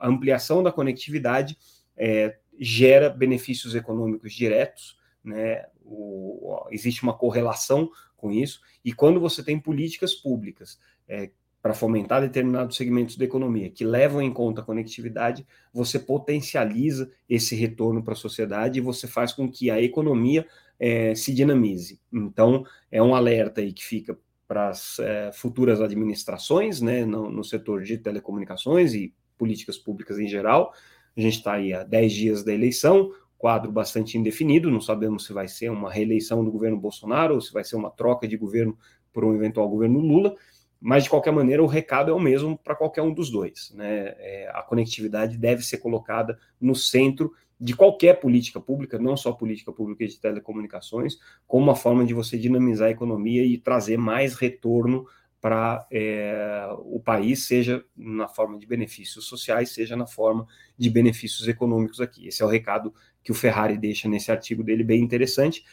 a 0.00 0.08
ampliação 0.08 0.62
da 0.62 0.72
conectividade 0.72 1.56
é, 1.96 2.38
gera 2.58 3.10
benefícios 3.10 3.74
econômicos 3.74 4.32
diretos, 4.32 4.96
né? 5.22 5.66
O, 5.84 6.66
existe 6.70 7.02
uma 7.02 7.16
correlação 7.16 7.90
com 8.16 8.32
isso. 8.32 8.60
E 8.84 8.92
quando 8.92 9.20
você 9.20 9.42
tem 9.42 9.60
políticas 9.60 10.14
públicas 10.14 10.78
é, 11.06 11.30
para 11.60 11.74
fomentar 11.74 12.20
determinados 12.20 12.76
segmentos 12.76 13.16
da 13.16 13.24
economia 13.24 13.68
que 13.68 13.84
levam 13.84 14.22
em 14.22 14.32
conta 14.32 14.60
a 14.60 14.64
conectividade, 14.64 15.46
você 15.72 15.98
potencializa 15.98 17.10
esse 17.28 17.56
retorno 17.56 18.02
para 18.02 18.12
a 18.12 18.16
sociedade 18.16 18.78
e 18.78 18.82
você 18.82 19.06
faz 19.06 19.32
com 19.32 19.50
que 19.50 19.70
a 19.70 19.80
economia 19.80 20.46
é, 20.78 21.14
se 21.14 21.34
dinamize. 21.34 22.00
Então, 22.12 22.64
é 22.90 23.02
um 23.02 23.14
alerta 23.14 23.60
aí 23.60 23.72
que 23.72 23.84
fica 23.84 24.16
para 24.46 24.68
as 24.68 24.98
é, 24.98 25.30
futuras 25.32 25.80
administrações, 25.80 26.80
né, 26.80 27.04
no, 27.04 27.30
no, 27.30 27.44
setor 27.44 27.82
de 27.82 27.98
telecomunicações 27.98 28.94
e 28.94 29.12
políticas 29.36 29.76
públicas 29.76 30.18
em 30.18 30.26
geral. 30.26 30.72
A 31.16 31.20
gente 31.20 31.38
está 31.38 31.54
aí 31.54 31.74
há 31.74 31.82
10 31.82 32.12
dias 32.12 32.44
da 32.44 32.54
eleição, 32.54 33.12
quadro 33.36 33.70
bastante 33.70 34.16
indefinido, 34.16 34.70
não 34.70 34.80
sabemos 34.80 35.26
se 35.26 35.32
vai 35.32 35.48
ser 35.48 35.70
uma 35.70 35.92
reeleição 35.92 36.42
do 36.42 36.50
governo 36.50 36.78
Bolsonaro 36.78 37.34
ou 37.34 37.40
se 37.40 37.52
vai 37.52 37.62
ser 37.62 37.76
uma 37.76 37.90
troca 37.90 38.26
de 38.26 38.36
governo 38.36 38.76
por 39.12 39.24
um 39.24 39.34
eventual 39.34 39.68
governo 39.68 39.98
Lula. 39.98 40.34
Mas, 40.80 41.04
de 41.04 41.10
qualquer 41.10 41.32
maneira, 41.32 41.62
o 41.62 41.66
recado 41.66 42.10
é 42.10 42.14
o 42.14 42.20
mesmo 42.20 42.56
para 42.56 42.74
qualquer 42.74 43.02
um 43.02 43.12
dos 43.12 43.30
dois. 43.30 43.72
Né? 43.74 44.14
É, 44.18 44.50
a 44.54 44.62
conectividade 44.62 45.36
deve 45.36 45.62
ser 45.62 45.78
colocada 45.78 46.38
no 46.60 46.74
centro 46.74 47.32
de 47.60 47.74
qualquer 47.74 48.20
política 48.20 48.60
pública, 48.60 48.98
não 48.98 49.16
só 49.16 49.32
política 49.32 49.72
pública 49.72 50.06
de 50.06 50.18
telecomunicações, 50.20 51.18
como 51.46 51.64
uma 51.64 51.74
forma 51.74 52.04
de 52.04 52.14
você 52.14 52.38
dinamizar 52.38 52.88
a 52.88 52.92
economia 52.92 53.44
e 53.44 53.58
trazer 53.58 53.96
mais 53.96 54.34
retorno 54.34 55.06
para 55.40 55.86
é, 55.90 56.68
o 56.78 57.00
país, 57.00 57.46
seja 57.46 57.84
na 57.96 58.28
forma 58.28 58.58
de 58.58 58.66
benefícios 58.66 59.26
sociais, 59.26 59.70
seja 59.70 59.96
na 59.96 60.06
forma 60.06 60.46
de 60.76 60.90
benefícios 60.90 61.46
econômicos 61.46 62.00
aqui. 62.00 62.26
Esse 62.26 62.42
é 62.42 62.46
o 62.46 62.48
recado 62.48 62.92
que 63.22 63.30
o 63.30 63.34
Ferrari 63.34 63.76
deixa 63.76 64.08
nesse 64.08 64.30
artigo 64.30 64.62
dele, 64.64 64.82
bem 64.82 65.00
interessante. 65.00 65.64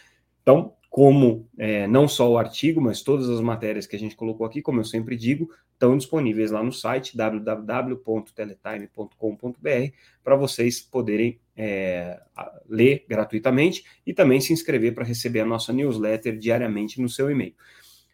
Então, 0.45 0.75
como 0.91 1.49
é, 1.57 1.87
não 1.87 2.07
só 2.07 2.31
o 2.31 2.37
artigo, 2.37 2.79
mas 2.79 3.01
todas 3.01 3.27
as 3.27 3.41
matérias 3.41 3.87
que 3.87 3.95
a 3.95 3.99
gente 3.99 4.15
colocou 4.15 4.45
aqui, 4.45 4.61
como 4.61 4.79
eu 4.79 4.83
sempre 4.83 5.17
digo, 5.17 5.49
estão 5.73 5.97
disponíveis 5.97 6.51
lá 6.51 6.61
no 6.61 6.71
site 6.71 7.17
www.teletime.com.br 7.17 9.93
para 10.23 10.35
vocês 10.35 10.81
poderem 10.81 11.39
é, 11.57 12.21
ler 12.69 13.05
gratuitamente 13.09 13.83
e 14.05 14.13
também 14.13 14.39
se 14.39 14.53
inscrever 14.53 14.93
para 14.93 15.03
receber 15.03 15.39
a 15.39 15.45
nossa 15.45 15.73
newsletter 15.73 16.37
diariamente 16.37 17.01
no 17.01 17.09
seu 17.09 17.31
e-mail. 17.31 17.55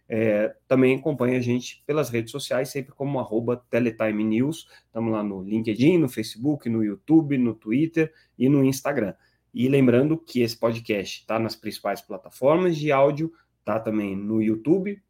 É, 0.07 0.55
também 0.69 0.95
acompanhe 0.95 1.35
a 1.35 1.41
gente 1.41 1.83
pelas 1.85 2.09
redes 2.09 2.31
sociais, 2.31 2.69
sempre 2.69 2.93
como 2.93 3.19
arroba. 3.19 3.61
Estamos 3.69 5.11
lá 5.11 5.21
no 5.21 5.43
LinkedIn, 5.43 5.97
no 5.97 6.07
Facebook, 6.07 6.69
no 6.69 6.81
YouTube, 6.81 7.37
no 7.37 7.53
Twitter 7.53 8.13
e 8.39 8.47
no 8.47 8.63
Instagram. 8.63 9.15
E 9.53 9.67
lembrando 9.67 10.17
que 10.17 10.41
esse 10.41 10.57
podcast 10.57 11.21
está 11.21 11.37
nas 11.37 11.55
principais 11.55 12.01
plataformas 12.01 12.77
de 12.77 12.91
áudio, 12.91 13.33
está 13.59 13.79
também 13.79 14.15
no 14.15 14.41
YouTube, 14.41 15.01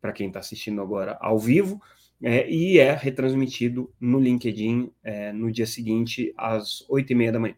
para 0.00 0.12
quem 0.12 0.28
está 0.28 0.40
assistindo 0.40 0.80
agora 0.80 1.18
ao 1.20 1.38
vivo, 1.38 1.80
é, 2.22 2.50
e 2.50 2.78
é 2.78 2.94
retransmitido 2.94 3.92
no 4.00 4.18
LinkedIn 4.18 4.90
é, 5.02 5.32
no 5.32 5.50
dia 5.50 5.66
seguinte, 5.66 6.32
às 6.36 6.84
oito 6.88 7.12
e 7.12 7.14
meia 7.14 7.32
da 7.32 7.38
manhã. 7.38 7.54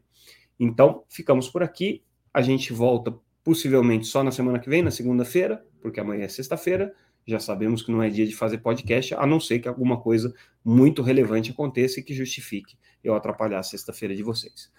Então, 0.59 1.05
ficamos 1.09 1.49
por 1.49 1.63
aqui. 1.63 2.03
A 2.33 2.43
gente 2.43 2.73
volta 2.73 3.15
possivelmente 3.43 4.07
só 4.07 4.23
na 4.23 4.31
semana 4.31 4.59
que 4.59 4.69
vem, 4.69 4.83
na 4.83 4.91
segunda-feira, 4.91 5.65
porque 5.81 6.01
amanhã 6.01 6.25
é 6.25 6.29
sexta-feira. 6.29 6.95
Já 7.27 7.39
sabemos 7.39 7.83
que 7.83 7.91
não 7.91 8.03
é 8.03 8.11
dia 8.11 8.27
de 8.27 8.35
fazer 8.35 8.59
podcast, 8.59 9.15
a 9.15 9.27
não 9.27 9.41
ser 9.41 9.61
que 9.61 9.69
alguma 9.69 10.01
coisa 10.01 10.35
muito 10.65 11.03
relevante 11.03 11.51
aconteça 11.51 12.01
e 12.01 12.03
que 12.03 12.15
justifique 12.15 12.77
eu 13.03 13.15
atrapalhar 13.15 13.59
a 13.59 13.63
sexta-feira 13.63 14.15
de 14.15 14.23
vocês. 14.23 14.71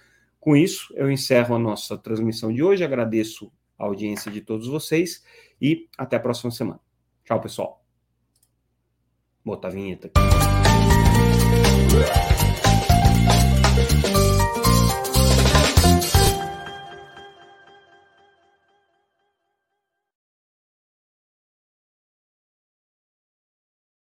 Com 0.41 0.55
isso, 0.55 0.91
eu 0.97 1.09
encerro 1.11 1.55
a 1.55 1.59
nossa 1.59 1.95
transmissão 1.95 2.51
de 2.51 2.63
hoje. 2.63 2.83
Agradeço 2.83 3.51
a 3.77 3.85
audiência 3.85 4.31
de 4.31 4.41
todos 4.41 4.67
vocês 4.67 5.23
e 5.61 5.87
até 5.95 6.15
a 6.17 6.19
próxima 6.19 6.49
semana. 6.49 6.79
Tchau, 7.23 7.39
pessoal. 7.39 7.85
Botar 9.45 9.67
a 9.67 9.71
vinheta 9.71 10.07
aqui. 10.07 10.19